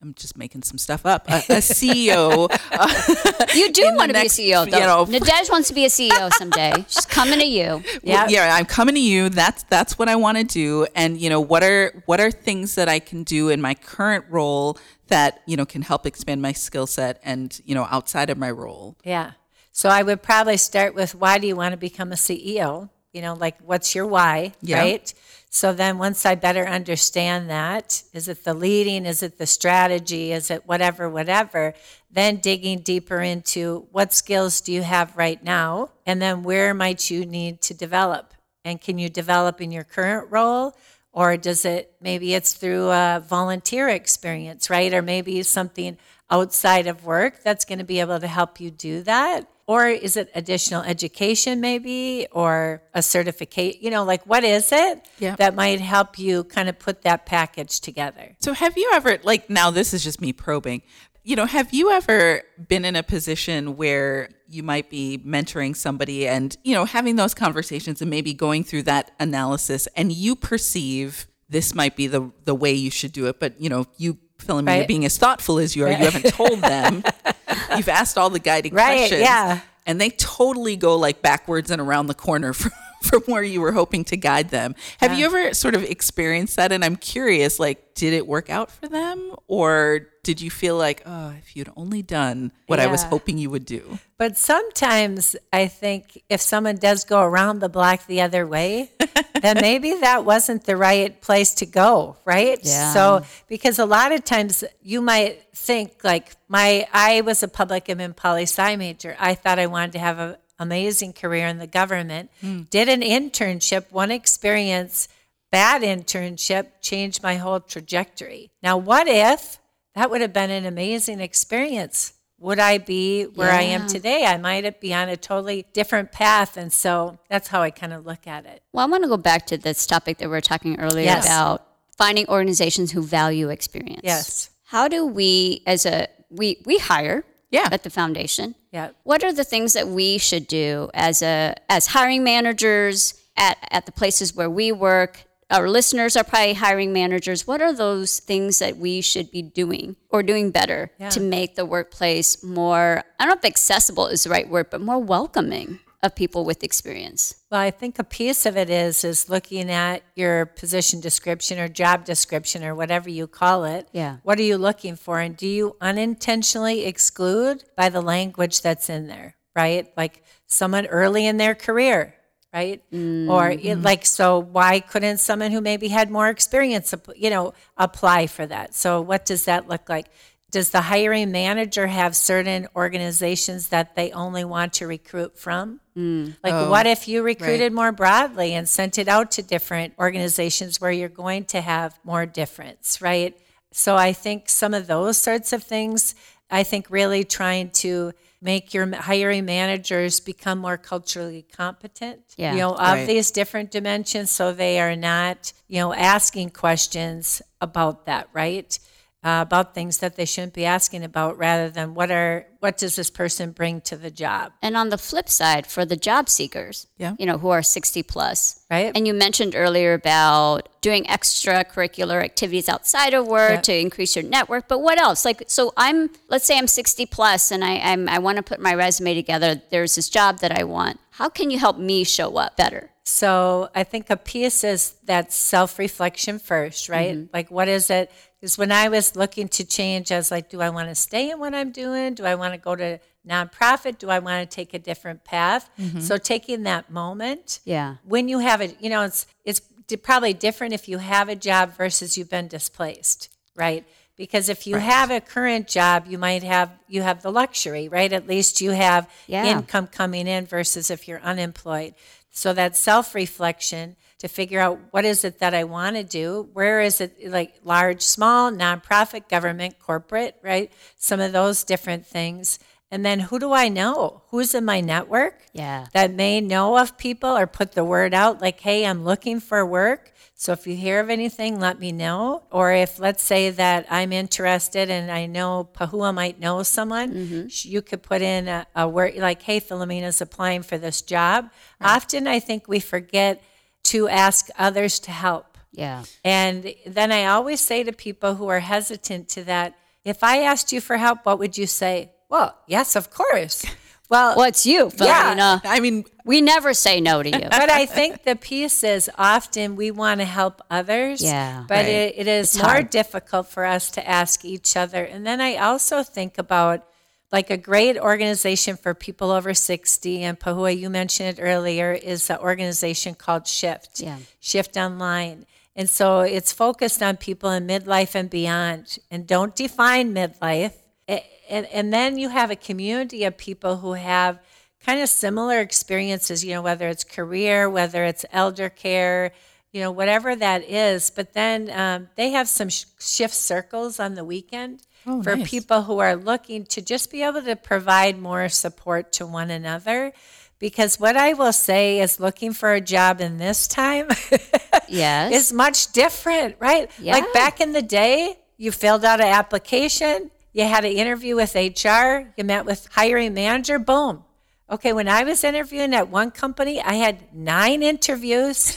I'm 0.00 0.14
just 0.14 0.38
making 0.38 0.62
some 0.62 0.78
stuff 0.78 1.04
up. 1.04 1.28
A, 1.28 1.38
a 1.38 1.56
CEO. 1.58 2.46
uh, 2.72 3.46
You 3.52 3.72
do 3.72 3.82
want 3.96 4.10
to 4.12 4.20
be 4.20 4.26
a 4.26 4.30
CEO, 4.30 4.70
though. 4.70 4.78
you 4.78 4.84
know, 4.84 5.04
Nadej 5.06 5.50
wants 5.50 5.66
to 5.68 5.74
be 5.74 5.84
a 5.86 5.88
CEO 5.88 6.32
someday. 6.34 6.72
She's 6.86 7.04
coming 7.04 7.40
to 7.40 7.44
you. 7.44 7.82
Yeah. 8.04 8.26
yeah 8.28 8.54
i'm 8.54 8.64
coming 8.64 8.94
to 8.94 9.00
you 9.00 9.28
that's 9.28 9.64
that's 9.64 9.98
what 9.98 10.08
i 10.08 10.14
want 10.16 10.38
to 10.38 10.44
do 10.44 10.86
and 10.94 11.18
you 11.20 11.28
know 11.28 11.40
what 11.40 11.62
are 11.62 12.02
what 12.06 12.20
are 12.20 12.30
things 12.30 12.76
that 12.76 12.88
i 12.88 12.98
can 13.00 13.22
do 13.24 13.48
in 13.48 13.60
my 13.60 13.74
current 13.74 14.24
role 14.30 14.78
that 15.08 15.42
you 15.46 15.56
know 15.56 15.66
can 15.66 15.82
help 15.82 16.06
expand 16.06 16.40
my 16.40 16.52
skill 16.52 16.86
set 16.86 17.20
and 17.24 17.60
you 17.64 17.74
know 17.74 17.86
outside 17.90 18.30
of 18.30 18.38
my 18.38 18.50
role 18.50 18.96
Yeah. 19.04 19.32
So 19.72 19.88
I 19.88 20.02
would 20.02 20.22
probably 20.22 20.56
start 20.56 20.94
with 20.94 21.14
why 21.14 21.38
do 21.38 21.46
you 21.46 21.56
want 21.56 21.72
to 21.72 21.76
become 21.76 22.12
a 22.12 22.16
CEO? 22.16 22.88
You 23.18 23.22
know, 23.22 23.34
like 23.34 23.56
what's 23.64 23.96
your 23.96 24.06
why, 24.06 24.52
Yeah. 24.62 24.78
right? 24.78 25.12
So 25.50 25.72
then 25.72 25.98
once 25.98 26.24
I 26.24 26.36
better 26.36 26.64
understand 26.68 27.50
that, 27.50 28.04
is 28.12 28.28
it 28.28 28.44
the 28.44 28.54
leading, 28.54 29.04
is 29.04 29.24
it 29.24 29.38
the 29.38 29.46
strategy, 29.46 30.30
is 30.30 30.52
it 30.52 30.68
whatever, 30.68 31.10
whatever, 31.10 31.74
then 32.08 32.36
digging 32.36 32.78
deeper 32.78 33.20
into 33.20 33.88
what 33.90 34.12
skills 34.12 34.60
do 34.60 34.70
you 34.72 34.82
have 34.82 35.16
right 35.16 35.42
now? 35.42 35.90
And 36.06 36.22
then 36.22 36.44
where 36.44 36.72
might 36.74 37.10
you 37.10 37.26
need 37.26 37.60
to 37.62 37.74
develop? 37.74 38.34
And 38.64 38.80
can 38.80 38.98
you 38.98 39.08
develop 39.08 39.60
in 39.60 39.72
your 39.72 39.82
current 39.82 40.30
role? 40.30 40.76
Or 41.12 41.36
does 41.36 41.64
it, 41.64 41.94
maybe 42.00 42.34
it's 42.34 42.52
through 42.52 42.90
a 42.90 43.20
volunteer 43.26 43.88
experience, 43.88 44.70
right? 44.70 44.94
Or 44.94 45.02
maybe 45.02 45.42
something 45.42 45.96
outside 46.30 46.86
of 46.86 47.04
work 47.04 47.42
that's 47.42 47.64
going 47.64 47.80
to 47.80 47.84
be 47.84 47.98
able 47.98 48.20
to 48.20 48.28
help 48.28 48.60
you 48.60 48.70
do 48.70 49.02
that? 49.02 49.48
Or 49.68 49.86
is 49.86 50.16
it 50.16 50.30
additional 50.34 50.82
education, 50.82 51.60
maybe, 51.60 52.26
or 52.32 52.82
a 52.94 53.02
certificate? 53.02 53.82
You 53.82 53.90
know, 53.90 54.02
like 54.02 54.24
what 54.24 54.42
is 54.42 54.72
it 54.72 55.06
Yeah. 55.18 55.36
that 55.36 55.54
might 55.54 55.80
help 55.80 56.18
you 56.18 56.44
kind 56.44 56.68
of 56.70 56.78
put 56.78 57.02
that 57.02 57.26
package 57.26 57.78
together? 57.80 58.34
so 58.40 58.54
have 58.54 58.76
you 58.78 58.90
ever 58.94 59.18
like 59.22 59.48
now 59.50 59.70
this 59.70 59.92
is 59.94 60.02
just 60.02 60.20
me 60.20 60.32
probing 60.32 60.80
you 61.24 61.36
know 61.36 61.44
have 61.44 61.74
you 61.74 61.90
ever 61.90 62.42
been 62.68 62.84
in 62.84 62.96
a 62.96 63.02
position 63.02 63.76
where 63.76 64.30
you 64.48 64.62
might 64.62 64.88
be 64.88 65.20
mentoring 65.26 65.76
somebody 65.76 66.26
and 66.26 66.56
you 66.64 66.74
know 66.74 66.84
having 66.86 67.16
those 67.16 67.34
conversations 67.34 68.00
and 68.00 68.08
maybe 68.10 68.32
going 68.32 68.64
through 68.64 68.82
that 68.84 69.10
analysis 69.20 69.86
and 69.96 70.10
you 70.12 70.34
perceive 70.34 71.26
this 71.50 71.74
might 71.74 71.94
be 71.96 72.06
the 72.06 72.30
the 72.44 72.54
way 72.54 72.72
you 72.72 72.90
should 72.90 73.12
do 73.12 73.26
it 73.26 73.38
but 73.40 73.60
you 73.60 73.68
know 73.68 73.84
you 73.98 74.16
me 74.48 74.62
Right. 74.62 74.88
being 74.88 75.04
as 75.04 75.18
thoughtful 75.18 75.58
as 75.58 75.74
you 75.76 75.84
are 75.84 75.90
you 75.90 75.96
haven't 75.96 76.26
told 76.32 76.60
them 76.60 77.02
you've 77.76 77.88
asked 77.88 78.16
all 78.16 78.30
the 78.30 78.38
guiding 78.38 78.72
Right, 78.72 78.98
questions 78.98 79.20
yeah. 79.22 79.60
and 79.86 80.00
they 80.00 80.10
totally 80.10 80.76
go 80.76 80.96
like 80.96 81.20
backwards 81.22 81.70
and 81.70 81.80
around 81.80 82.06
the 82.06 82.14
corner 82.14 82.52
from, 82.52 82.72
from 83.02 83.22
where 83.26 83.42
you 83.42 83.60
were 83.60 83.72
hoping 83.72 84.04
to 84.04 84.16
guide 84.16 84.50
them 84.50 84.74
have 85.00 85.18
you 85.18 85.24
ever 85.26 85.54
sort 85.54 85.74
of 85.74 85.82
experienced 85.84 86.56
that 86.56 86.72
and 86.72 86.84
i'm 86.84 86.96
curious 86.96 87.58
like 87.58 87.94
did 87.94 88.12
it 88.12 88.26
work 88.26 88.50
out 88.50 88.70
for 88.70 88.88
them 88.88 89.34
or 89.46 90.08
did 90.22 90.40
you 90.40 90.50
feel 90.50 90.76
like 90.76 91.02
oh 91.06 91.32
if 91.38 91.56
you'd 91.56 91.70
only 91.76 92.02
done 92.02 92.52
what 92.66 92.78
i 92.80 92.86
was 92.86 93.02
hoping 93.04 93.38
you 93.38 93.50
would 93.50 93.64
do 93.64 93.98
But 94.18 94.36
sometimes 94.36 95.36
I 95.52 95.68
think 95.68 96.24
if 96.28 96.40
someone 96.40 96.74
does 96.76 97.04
go 97.04 97.22
around 97.22 97.60
the 97.60 97.68
block 97.68 98.06
the 98.06 98.20
other 98.20 98.48
way, 98.48 98.90
then 99.42 99.58
maybe 99.60 99.94
that 100.00 100.24
wasn't 100.24 100.64
the 100.64 100.76
right 100.76 101.20
place 101.22 101.54
to 101.54 101.66
go, 101.66 102.16
right? 102.24 102.58
Yeah. 102.62 102.92
So 102.92 103.22
because 103.46 103.78
a 103.78 103.86
lot 103.86 104.10
of 104.10 104.24
times 104.24 104.64
you 104.82 105.00
might 105.00 105.44
think 105.54 106.02
like 106.02 106.34
my 106.48 106.88
I 106.92 107.20
was 107.20 107.44
a 107.44 107.48
public 107.48 107.84
admin 107.86 108.16
poli 108.16 108.42
sci 108.42 108.74
major. 108.74 109.14
I 109.20 109.34
thought 109.36 109.60
I 109.60 109.66
wanted 109.66 109.92
to 109.92 110.00
have 110.00 110.18
an 110.18 110.36
amazing 110.58 111.12
career 111.12 111.46
in 111.46 111.58
the 111.58 111.66
government. 111.66 112.30
Mm. 112.42 112.68
Did 112.70 112.88
an 112.88 113.00
internship, 113.02 113.90
one 113.92 114.10
experience, 114.10 115.08
bad 115.50 115.82
internship 115.82 116.66
changed 116.80 117.22
my 117.22 117.36
whole 117.36 117.60
trajectory. 117.60 118.50
Now 118.62 118.76
what 118.76 119.06
if 119.08 119.58
that 119.94 120.10
would 120.10 120.20
have 120.20 120.32
been 120.32 120.50
an 120.50 120.66
amazing 120.66 121.20
experience? 121.20 122.12
would 122.40 122.60
I 122.60 122.78
be 122.78 123.24
where 123.24 123.50
I 123.50 123.62
am 123.62 123.88
today? 123.88 124.24
I 124.24 124.36
might 124.36 124.80
be 124.80 124.94
on 124.94 125.08
a 125.08 125.16
totally 125.16 125.66
different 125.72 126.12
path. 126.12 126.56
And 126.56 126.72
so 126.72 127.18
that's 127.28 127.48
how 127.48 127.62
I 127.62 127.70
kind 127.70 127.92
of 127.92 128.06
look 128.06 128.28
at 128.28 128.46
it. 128.46 128.62
Well, 128.72 128.86
I 128.86 128.88
want 128.88 129.02
to 129.02 129.08
go 129.08 129.16
back 129.16 129.44
to 129.48 129.58
this 129.58 129.86
topic 129.88 130.18
that 130.18 130.26
we 130.26 130.30
were 130.30 130.40
talking 130.40 130.78
earlier 130.78 131.04
Yes. 131.06 131.26
about 131.26 131.66
finding 131.96 132.28
organizations 132.28 132.92
who 132.92 133.02
value 133.02 133.48
experience. 133.48 134.02
Yes. 134.04 134.50
How 134.66 134.86
do 134.86 135.04
we, 135.04 135.62
as 135.66 135.84
a 135.84 136.06
we 136.30 136.62
we 136.64 136.78
hire 136.78 137.24
Yeah. 137.50 137.68
at 137.72 137.82
the 137.82 137.90
foundation? 137.90 138.54
Yeah. 138.72 138.90
What 139.04 139.24
are 139.24 139.32
the 139.32 139.44
things 139.44 139.72
that 139.72 139.88
we 139.88 140.18
should 140.18 140.46
do 140.46 140.90
as 140.94 141.22
a 141.22 141.54
as 141.68 141.88
hiring 141.88 142.22
managers 142.24 143.14
at 143.36 143.56
at 143.70 143.86
the 143.86 143.92
places 143.92 144.34
where 144.34 144.50
we 144.50 144.72
work? 144.72 145.24
Our 145.50 145.66
listeners 145.70 146.14
are 146.14 146.24
probably 146.24 146.52
hiring 146.52 146.92
managers. 146.92 147.46
What 147.46 147.62
are 147.62 147.72
those 147.72 148.18
things 148.18 148.58
that 148.58 148.76
we 148.76 149.00
should 149.00 149.30
be 149.30 149.40
doing 149.40 149.96
or 150.10 150.22
doing 150.22 150.50
better 150.50 150.90
Yeah. 151.00 151.08
to 151.08 151.20
make 151.20 151.54
the 151.54 151.64
workplace 151.64 152.42
more 152.44 153.02
I 153.18 153.24
don't 153.24 153.28
know 153.34 153.38
if 153.38 153.44
accessible 153.46 154.08
is 154.08 154.24
the 154.24 154.30
right 154.30 154.48
word, 154.48 154.66
but 154.70 154.82
more 154.82 154.98
welcoming 154.98 155.80
of 156.02 156.14
people 156.14 156.44
with 156.44 156.62
experience? 156.62 157.42
Well, 157.50 157.60
I 157.60 157.70
think 157.70 157.98
a 157.98 158.04
piece 158.04 158.46
of 158.46 158.56
it 158.56 158.70
is 158.70 159.04
is 159.04 159.28
looking 159.28 159.70
at 159.70 160.02
your 160.14 160.46
position 160.46 161.00
description 161.00 161.58
or 161.58 161.68
job 161.68 162.04
description 162.04 162.62
or 162.62 162.74
whatever 162.74 163.10
you 163.10 163.26
call 163.26 163.64
it. 163.64 163.88
Yeah. 163.92 164.18
What 164.22 164.38
are 164.38 164.42
you 164.42 164.58
looking 164.58 164.96
for? 164.96 165.18
And 165.18 165.36
do 165.36 165.46
you 165.46 165.76
unintentionally 165.80 166.84
exclude 166.84 167.64
by 167.76 167.88
the 167.88 168.00
language 168.00 168.62
that's 168.62 168.88
in 168.88 169.08
there, 169.08 169.36
right? 169.56 169.92
Like 169.96 170.22
someone 170.46 170.86
early 170.86 171.26
in 171.26 171.36
their 171.36 171.54
career, 171.54 172.14
right? 172.52 172.80
Or 172.92 173.50
it, 173.50 173.62
mm-hmm. 173.62 173.82
like 173.82 174.06
so 174.06 174.38
why 174.38 174.80
couldn't 174.80 175.18
someone 175.18 175.50
who 175.50 175.60
maybe 175.60 175.88
had 175.88 176.10
more 176.10 176.28
experience, 176.28 176.94
you 177.16 177.30
know, 177.30 177.54
apply 177.76 178.28
for 178.28 178.46
that? 178.46 178.74
So 178.74 179.00
what 179.00 179.26
does 179.26 179.46
that 179.46 179.68
look 179.68 179.88
like? 179.88 180.06
Does 180.50 180.70
the 180.70 180.80
hiring 180.80 181.30
manager 181.30 181.86
have 181.88 182.16
certain 182.16 182.68
organizations 182.74 183.68
that 183.68 183.94
they 183.96 184.12
only 184.12 184.44
want 184.44 184.72
to 184.74 184.86
recruit 184.86 185.38
from? 185.38 185.80
Mm. 185.96 186.36
Like, 186.42 186.54
oh, 186.54 186.70
what 186.70 186.86
if 186.86 187.06
you 187.06 187.22
recruited 187.22 187.72
more 187.72 187.92
broadly 187.92 188.54
and 188.54 188.66
sent 188.66 188.96
it 188.96 189.08
out 189.08 189.30
to 189.32 189.42
different 189.42 189.92
organizations 189.98 190.80
where 190.80 190.90
you're 190.90 191.10
going 191.10 191.44
to 191.46 191.60
have 191.60 191.98
more 192.02 192.24
difference, 192.24 193.02
right? 193.02 193.36
So, 193.72 193.96
I 193.96 194.14
think 194.14 194.48
some 194.48 194.72
of 194.72 194.86
those 194.86 195.18
sorts 195.18 195.52
of 195.52 195.62
things, 195.62 196.14
I 196.50 196.62
think 196.62 196.86
really 196.88 197.24
trying 197.24 197.70
to 197.82 198.12
make 198.40 198.72
your 198.72 198.90
hiring 198.94 199.44
managers 199.44 200.20
become 200.20 200.58
more 200.58 200.78
culturally 200.78 201.44
competent, 201.54 202.20
Yeah. 202.38 202.52
you 202.52 202.60
know, 202.60 202.72
of 202.72 202.78
Right. 202.78 203.06
these 203.06 203.30
different 203.32 203.70
dimensions 203.70 204.30
so 204.30 204.52
they 204.54 204.80
are 204.80 204.96
not, 204.96 205.52
you 205.66 205.80
know, 205.80 205.92
asking 205.92 206.50
questions 206.50 207.42
about 207.60 208.06
that, 208.06 208.28
right? 208.32 208.78
Uh, 209.24 209.42
about 209.42 209.74
things 209.74 209.98
that 209.98 210.14
they 210.14 210.24
shouldn't 210.24 210.54
be 210.54 210.64
asking 210.64 211.02
about 211.02 211.36
rather 211.36 211.68
than 211.68 211.92
what 211.92 212.08
are 212.08 212.46
what 212.60 212.78
does 212.78 212.94
this 212.94 213.10
person 213.10 213.50
bring 213.50 213.80
to 213.80 213.96
the 213.96 214.10
job 214.12 214.52
And 214.62 214.76
on 214.76 214.90
the 214.90 214.98
flip 214.98 215.28
side, 215.28 215.66
for 215.66 215.84
the 215.84 215.96
job 215.96 216.28
seekers, 216.28 216.86
Yeah. 216.98 217.14
you 217.18 217.26
know, 217.26 217.36
who 217.38 217.48
are 217.48 217.62
60 217.62 218.04
plus, 218.04 218.60
Right. 218.70 218.92
And 218.94 219.06
you 219.08 219.14
mentioned 219.14 219.54
earlier 219.56 219.92
about 219.94 220.68
doing 220.82 221.04
extracurricular 221.04 222.22
activities 222.22 222.68
outside 222.68 223.14
of 223.14 223.26
work 223.26 223.50
Yeah. 223.52 223.60
to 223.62 223.74
increase 223.76 224.14
your 224.16 224.24
network. 224.24 224.68
But 224.68 224.80
what 224.80 225.00
else? 225.00 225.24
Like, 225.24 225.42
so 225.48 225.72
I'm, 225.76 226.10
let's 226.28 226.44
say 226.46 226.56
I'm 226.58 226.66
60 226.68 227.06
plus 227.06 227.50
and 227.50 227.64
I, 227.64 227.78
I'm, 227.78 228.08
I 228.08 228.18
want 228.18 228.36
to 228.36 228.42
put 228.42 228.60
my 228.60 228.74
resume 228.74 229.14
together. 229.14 229.60
There's 229.70 229.94
this 229.96 230.08
job 230.08 230.38
that 230.40 230.56
I 230.56 230.64
want. 230.64 231.00
How 231.10 231.28
can 231.28 231.50
you 231.50 231.58
help 231.58 231.78
me 231.78 232.04
show 232.04 232.36
up 232.36 232.56
better? 232.56 232.90
So 233.04 233.70
I 233.74 233.84
think 233.84 234.10
a 234.10 234.16
piece 234.18 234.62
is 234.64 234.94
that 235.04 235.32
self 235.32 235.78
reflection 235.78 236.38
first, 236.38 236.90
right? 236.90 237.26
Like, 237.32 237.50
what 237.50 237.66
is 237.66 237.88
it? 237.88 238.10
Because 238.40 238.56
when 238.56 238.70
I 238.70 238.88
was 238.88 239.16
looking 239.16 239.48
to 239.48 239.64
change, 239.64 240.12
I 240.12 240.16
was 240.16 240.30
like, 240.30 240.48
do 240.48 240.60
I 240.60 240.70
want 240.70 240.88
to 240.88 240.94
stay 240.94 241.30
in 241.30 241.40
what 241.40 241.54
I'm 241.54 241.72
doing? 241.72 242.14
Do 242.14 242.24
I 242.24 242.36
want 242.36 242.54
to 242.54 242.58
go 242.58 242.76
to 242.76 243.00
nonprofit? 243.28 243.98
Do 243.98 244.10
I 244.10 244.20
want 244.20 244.48
to 244.48 244.54
take 244.54 244.74
a 244.74 244.78
different 244.78 245.24
path? 245.24 245.68
Mm-hmm. 245.78 246.00
So 246.00 246.18
taking 246.18 246.62
that 246.62 246.88
moment 246.90 247.58
Yeah. 247.64 247.96
when 248.04 248.28
you 248.28 248.38
have 248.38 248.60
it, 248.60 248.76
you 248.80 248.90
know, 248.90 249.02
it's 249.02 249.26
it's 249.44 249.60
probably 250.02 250.34
different 250.34 250.74
if 250.74 250.88
you 250.88 250.98
have 250.98 251.28
a 251.28 251.34
job 251.34 251.74
versus 251.76 252.16
you've 252.16 252.30
been 252.30 252.46
displaced, 252.48 253.28
right? 253.56 253.84
Because 254.16 254.48
if 254.48 254.66
you 254.66 254.76
have 254.76 255.10
a 255.10 255.20
current 255.20 255.66
job, 255.66 256.06
you 256.06 256.18
might 256.18 256.42
have 256.44 256.70
you 256.88 257.02
have 257.02 257.22
the 257.22 257.32
luxury, 257.32 257.88
right? 257.88 258.12
At 258.12 258.26
least 258.28 258.60
you 258.60 258.70
have 258.72 259.10
Yeah. 259.26 259.46
income 259.46 259.86
coming 259.88 260.26
in 260.28 260.46
versus 260.46 260.90
if 260.90 261.08
you're 261.08 261.20
unemployed. 261.22 261.94
So 262.30 262.52
that 262.52 262.76
self-reflection 262.76 263.96
to 264.18 264.28
figure 264.28 264.60
out 264.60 264.80
what 264.90 265.04
is 265.04 265.24
it 265.24 265.38
that 265.38 265.54
I 265.54 265.64
want 265.64 265.96
to 265.96 266.02
do? 266.02 266.48
Where 266.52 266.80
is 266.80 267.00
it 267.00 267.30
like 267.30 267.54
large, 267.64 268.02
small, 268.02 268.50
nonprofit, 268.50 269.28
government, 269.28 269.78
corporate, 269.78 270.36
right? 270.42 270.72
Some 270.96 271.20
of 271.20 271.32
those 271.32 271.64
different 271.64 272.06
things. 272.06 272.58
And 272.90 273.04
then 273.04 273.20
who 273.20 273.38
do 273.38 273.52
I 273.52 273.68
know? 273.68 274.22
Who's 274.30 274.54
in 274.54 274.64
my 274.64 274.80
network? 274.80 275.42
Yeah. 275.52 275.86
that 275.92 276.12
may 276.12 276.40
know 276.40 276.78
of 276.78 276.96
people 276.96 277.36
or 277.36 277.46
put 277.46 277.72
the 277.72 277.84
word 277.84 278.14
out 278.14 278.40
like, 278.40 278.60
hey, 278.60 278.86
I'm 278.86 279.04
looking 279.04 279.40
for 279.40 279.64
work. 279.66 280.12
So 280.34 280.52
if 280.52 280.68
you 280.68 280.76
hear 280.76 281.00
of 281.00 281.10
anything, 281.10 281.58
let 281.58 281.80
me 281.80 281.90
know. 281.90 282.44
Or 282.52 282.72
if, 282.72 283.00
let's 283.00 283.24
say, 283.24 283.50
that 283.50 283.86
I'm 283.90 284.12
interested 284.12 284.88
and 284.88 285.10
I 285.10 285.26
know 285.26 285.68
Pahua 285.74 286.14
might 286.14 286.38
know 286.38 286.62
someone, 286.62 287.12
mm-hmm. 287.12 287.48
sh 287.48 287.64
you 287.64 287.82
could 287.82 288.02
put 288.02 288.22
in 288.22 288.46
a, 288.46 288.64
a 288.76 288.88
word 288.88 289.16
like, 289.16 289.42
hey, 289.42 289.58
Philomena's 289.58 290.20
applying 290.20 290.62
for 290.62 290.78
this 290.78 291.02
job. 291.02 291.50
Often 291.80 292.28
I 292.28 292.38
think 292.38 292.68
we 292.68 292.78
forget 292.78 293.42
to 293.84 294.08
ask 294.08 294.48
others 294.58 294.98
to 295.00 295.10
help. 295.10 295.56
Yeah. 295.72 296.04
And 296.24 296.74
then 296.86 297.12
I 297.12 297.26
always 297.26 297.60
say 297.60 297.84
to 297.84 297.92
people 297.92 298.34
who 298.34 298.48
are 298.48 298.60
hesitant 298.60 299.28
to 299.30 299.44
that, 299.44 299.74
if 300.04 300.22
I 300.24 300.42
asked 300.42 300.72
you 300.72 300.80
for 300.80 300.96
help, 300.96 301.24
what 301.26 301.38
would 301.38 301.56
you 301.58 301.66
say? 301.66 302.10
Well, 302.28 302.56
yes, 302.66 302.96
of 302.96 303.10
course. 303.10 303.64
Well, 304.10 304.36
Well, 304.38 304.46
it's 304.48 304.64
you, 304.64 304.90
Yeah. 304.96 305.60
I 305.64 305.80
mean, 305.80 306.06
We 306.24 306.40
never 306.40 306.72
say 306.72 306.98
no 306.98 307.22
to 307.22 307.28
you. 307.28 307.40
but 307.50 307.68
I 307.70 307.84
think 307.84 308.24
the 308.24 308.36
piece 308.36 308.82
is 308.82 309.10
often 309.18 309.76
we 309.76 309.90
want 309.90 310.20
to 310.20 310.24
help 310.24 310.62
others. 310.70 311.20
Yeah. 311.22 311.64
But 311.68 311.84
Right. 311.84 311.88
it, 311.88 312.14
it 312.16 312.26
is 312.26 312.54
It's 312.54 312.62
more 312.62 312.70
hard. 312.80 312.88
difficult 312.88 313.48
for 313.48 313.66
us 313.66 313.90
to 313.90 314.08
ask 314.08 314.46
each 314.46 314.78
other. 314.78 315.04
And 315.04 315.26
then 315.26 315.42
I 315.42 315.56
also 315.56 316.02
think 316.02 316.38
about 316.38 316.86
like 317.30 317.50
a 317.50 317.56
great 317.56 317.98
organization 317.98 318.76
for 318.76 318.94
people 318.94 319.30
over 319.30 319.52
60, 319.52 320.22
and 320.22 320.38
Pahua, 320.38 320.76
you 320.76 320.88
mentioned 320.88 321.38
it 321.38 321.42
earlier, 321.42 321.92
is 321.92 322.30
an 322.30 322.38
organization 322.38 323.14
called 323.14 323.46
Shift. 323.46 324.00
Yeah. 324.00 324.18
Shift 324.40 324.76
Online. 324.76 325.44
And 325.76 325.88
so 325.88 326.20
it's 326.20 326.52
focused 326.52 327.02
on 327.02 327.18
people 327.18 327.50
in 327.50 327.66
midlife 327.66 328.14
and 328.14 328.28
beyond. 328.28 328.98
And 329.10 329.26
don't 329.26 329.54
define 329.54 330.14
midlife. 330.14 330.72
And, 331.06 331.66
and 331.66 331.92
then 331.92 332.18
you 332.18 332.30
have 332.30 332.50
a 332.50 332.56
community 332.56 333.24
of 333.24 333.36
people 333.36 333.76
who 333.76 333.92
have 333.92 334.38
kind 334.84 335.00
of 335.00 335.08
similar 335.08 335.60
experiences, 335.60 336.44
you 336.44 336.54
know, 336.54 336.62
whether 336.62 336.88
it's 336.88 337.04
career, 337.04 337.70
whether 337.70 338.04
it's 338.04 338.24
elder 338.32 338.68
care, 338.68 339.32
you 339.72 339.80
know, 339.80 339.90
whatever 339.90 340.34
that 340.34 340.68
is. 340.68 341.10
But 341.10 341.32
then 341.32 341.70
um, 341.70 342.08
they 342.16 342.30
have 342.30 342.48
some 342.48 342.68
sh- 342.68 342.84
shift 342.98 343.34
circles 343.34 344.00
on 344.00 344.14
the 344.14 344.24
weekend 344.24 344.82
Oh, 345.06 345.22
for 345.22 345.36
nice. 345.36 345.48
people 345.50 345.82
who 345.82 345.98
are 345.98 346.16
looking 346.16 346.64
to 346.66 346.82
just 346.82 347.10
be 347.10 347.22
able 347.22 347.42
to 347.42 347.56
provide 347.56 348.18
more 348.18 348.48
support 348.48 349.12
to 349.14 349.26
one 349.26 349.50
another. 349.50 350.12
Because 350.58 350.98
what 350.98 351.16
I 351.16 351.34
will 351.34 351.52
say 351.52 352.00
is 352.00 352.18
looking 352.18 352.52
for 352.52 352.72
a 352.72 352.80
job 352.80 353.20
in 353.20 353.38
this 353.38 353.68
time 353.68 354.08
Yes. 354.88 355.32
is 355.32 355.52
much 355.52 355.92
different, 355.92 356.56
right? 356.58 356.90
Yeah. 356.98 357.12
Like 357.14 357.32
back 357.32 357.60
in 357.60 357.72
the 357.72 357.82
day, 357.82 358.36
you 358.56 358.72
filled 358.72 359.04
out 359.04 359.20
an 359.20 359.28
application, 359.28 360.30
you 360.52 360.64
had 360.64 360.84
an 360.84 360.92
interview 360.92 361.36
with 361.36 361.54
HR, 361.54 362.28
you 362.36 362.44
met 362.44 362.64
with 362.66 362.88
hiring 362.90 363.34
manager, 363.34 363.78
boom. 363.78 364.24
Okay, 364.70 364.92
when 364.92 365.08
I 365.08 365.22
was 365.22 365.44
interviewing 365.44 365.94
at 365.94 366.08
one 366.08 366.30
company, 366.32 366.82
I 366.82 366.94
had 366.94 367.32
nine 367.32 367.82
interviews 367.82 368.76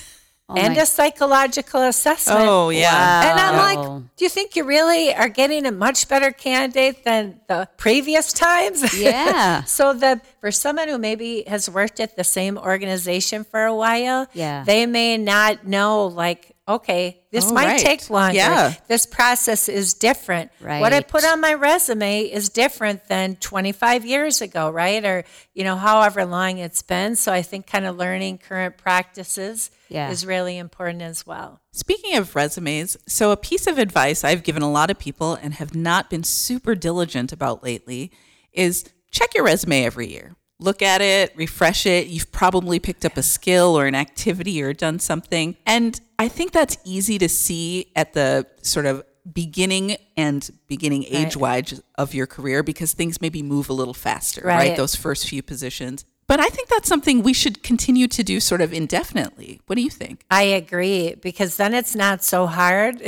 Oh 0.51 0.55
and 0.59 0.75
my- 0.75 0.81
a 0.81 0.85
psychological 0.85 1.81
assessment. 1.81 2.39
oh 2.41 2.69
yeah. 2.69 3.29
And 3.31 3.39
I'm 3.39 3.57
like, 3.57 4.03
do 4.17 4.25
you 4.25 4.29
think 4.29 4.55
you 4.55 4.63
really 4.65 5.13
are 5.15 5.29
getting 5.29 5.65
a 5.65 5.71
much 5.71 6.07
better 6.07 6.31
candidate 6.31 7.03
than 7.03 7.39
the 7.47 7.67
previous 7.77 8.33
times? 8.33 8.83
Yeah. 9.01 9.63
so 9.63 9.93
that 9.93 10.25
for 10.41 10.51
someone 10.51 10.87
who 10.89 10.97
maybe 10.97 11.43
has 11.47 11.69
worked 11.69 11.99
at 11.99 12.15
the 12.17 12.23
same 12.23 12.57
organization 12.57 13.43
for 13.43 13.63
a 13.65 13.75
while, 13.75 14.27
Yeah. 14.33 14.63
they 14.65 14.85
may 14.85 15.17
not 15.17 15.65
know 15.65 16.07
like, 16.07 16.51
okay, 16.75 17.21
this 17.31 17.45
Oh, 17.49 17.53
might 17.53 17.65
right. 17.65 17.79
take 17.79 18.09
longer. 18.09 18.35
Yeah. 18.35 18.73
This 18.87 19.05
process 19.05 19.69
is 19.69 19.93
different. 19.93 20.51
Right. 20.59 20.81
What 20.81 20.93
I 20.93 21.01
put 21.01 21.23
on 21.25 21.39
my 21.41 21.53
resume 21.53 22.21
is 22.23 22.49
different 22.49 23.07
than 23.07 23.35
25 23.37 24.05
years 24.05 24.41
ago, 24.41 24.69
right? 24.69 25.03
Or, 25.05 25.23
you 25.53 25.63
know, 25.63 25.75
however 25.75 26.25
long 26.25 26.57
it's 26.57 26.81
been. 26.81 27.15
So 27.15 27.31
I 27.31 27.41
think 27.41 27.67
kind 27.67 27.85
of 27.85 27.97
learning 27.97 28.39
current 28.39 28.77
practices 28.77 29.71
Yeah. 29.89 30.09
is 30.09 30.25
really 30.25 30.57
important 30.57 31.01
as 31.01 31.25
well. 31.25 31.61
Speaking 31.71 32.15
of 32.17 32.35
resumes, 32.35 32.97
so 33.07 33.31
a 33.31 33.37
piece 33.37 33.67
of 33.67 33.77
advice 33.77 34.23
I've 34.23 34.43
given 34.43 34.61
a 34.61 34.71
lot 34.71 34.89
of 34.91 34.99
people 34.99 35.35
and 35.35 35.53
have 35.55 35.73
not 35.75 36.09
been 36.09 36.23
super 36.23 36.75
diligent 36.75 37.31
about 37.31 37.63
lately 37.63 38.11
is 38.53 38.85
check 39.11 39.33
your 39.33 39.43
resume 39.45 39.83
every 39.85 40.07
year. 40.07 40.35
Look 40.61 40.81
at 40.83 41.01
it, 41.01 41.33
refresh 41.35 41.85
it. 41.87 42.07
You've 42.07 42.31
probably 42.31 42.79
picked 42.79 43.03
up 43.03 43.17
a 43.17 43.23
skill 43.23 43.77
or 43.77 43.87
an 43.87 43.95
activity 43.95 44.61
or 44.61 44.73
done 44.73 44.99
something. 44.99 45.57
And 45.65 45.99
I 46.19 46.27
think 46.27 46.51
that's 46.51 46.77
easy 46.85 47.17
to 47.17 47.27
see 47.27 47.91
at 47.95 48.13
the 48.13 48.45
sort 48.61 48.85
of 48.85 49.03
beginning 49.33 49.97
and 50.15 50.49
beginning 50.67 51.01
Right. 51.01 51.25
age 51.27 51.35
wise 51.35 51.81
of 51.95 52.13
your 52.13 52.27
career 52.27 52.61
because 52.63 52.93
things 52.93 53.19
maybe 53.21 53.41
move 53.41 53.69
a 53.69 53.73
little 53.73 53.93
faster, 53.95 54.41
right. 54.43 54.69
Right. 54.69 54.77
Those 54.77 54.95
first 54.95 55.27
few 55.27 55.41
positions. 55.41 56.05
But 56.27 56.39
I 56.39 56.47
think 56.47 56.69
that's 56.69 56.87
something 56.87 57.23
we 57.23 57.33
should 57.33 57.61
continue 57.61 58.07
to 58.07 58.23
do 58.23 58.39
sort 58.39 58.61
of 58.61 58.71
indefinitely. 58.71 59.59
What 59.65 59.75
do 59.75 59.81
you 59.81 59.89
think? 59.89 60.23
I 60.31 60.43
agree 60.43 61.15
because 61.15 61.57
then 61.57 61.73
it's 61.73 61.93
not 61.95 62.23
so 62.23 62.45
hard. 62.47 63.01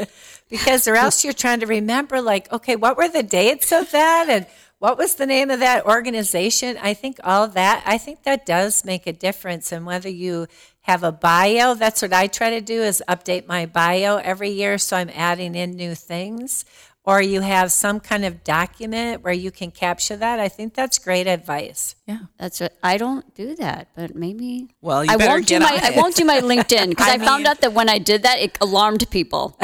because 0.48 0.86
or 0.86 0.94
else 0.94 1.24
you're 1.24 1.32
trying 1.32 1.60
to 1.60 1.66
remember 1.66 2.20
like, 2.20 2.52
okay, 2.52 2.76
what 2.76 2.96
were 2.96 3.08
the 3.08 3.22
dates 3.22 3.72
of 3.72 3.90
that 3.90 4.26
and 4.28 4.46
what 4.78 4.96
was 4.96 5.16
the 5.16 5.26
name 5.26 5.50
of 5.50 5.60
that 5.60 5.84
organization? 5.86 6.78
I 6.80 6.94
think 6.94 7.18
all 7.24 7.48
that 7.48 7.82
I 7.86 7.98
think 7.98 8.22
that 8.22 8.46
does 8.46 8.84
make 8.84 9.06
a 9.06 9.12
difference 9.12 9.72
and 9.72 9.84
whether 9.84 10.08
you 10.08 10.46
have 10.82 11.02
a 11.02 11.12
bio, 11.12 11.74
that's 11.74 12.00
what 12.00 12.12
I 12.12 12.28
try 12.28 12.50
to 12.50 12.60
do 12.60 12.82
is 12.82 13.02
update 13.08 13.46
my 13.46 13.66
bio 13.66 14.16
every 14.16 14.50
year 14.50 14.78
so 14.78 14.96
I'm 14.96 15.10
adding 15.14 15.54
in 15.54 15.72
new 15.72 15.94
things. 15.94 16.64
Or 17.04 17.22
you 17.22 17.40
have 17.40 17.72
some 17.72 18.00
kind 18.00 18.26
of 18.26 18.44
document 18.44 19.24
where 19.24 19.32
you 19.32 19.50
can 19.50 19.70
capture 19.70 20.14
that. 20.16 20.40
I 20.40 20.48
think 20.48 20.74
that's 20.74 20.98
great 20.98 21.26
advice. 21.26 21.94
Yeah. 22.06 22.18
That's 22.38 22.60
what 22.60 22.76
I 22.82 22.98
don't 22.98 23.34
do 23.34 23.56
that, 23.56 23.88
but 23.96 24.14
maybe. 24.14 24.74
Well, 24.82 25.06
you 25.06 25.12
I 25.12 25.16
better 25.16 25.30
won't 25.30 25.46
do 25.46 25.58
get 25.58 25.62
my 25.62 25.74
on 25.74 25.94
I 25.94 25.96
won't 25.96 26.16
do 26.16 26.26
my 26.26 26.40
LinkedIn 26.52 26.90
because 26.90 27.08
I, 27.08 27.14
I 27.14 27.18
found 27.18 27.46
out 27.46 27.62
that 27.62 27.72
when 27.72 27.88
I 27.88 27.96
did 27.96 28.24
that, 28.24 28.40
it 28.40 28.58
alarmed 28.60 29.08
people. 29.10 29.56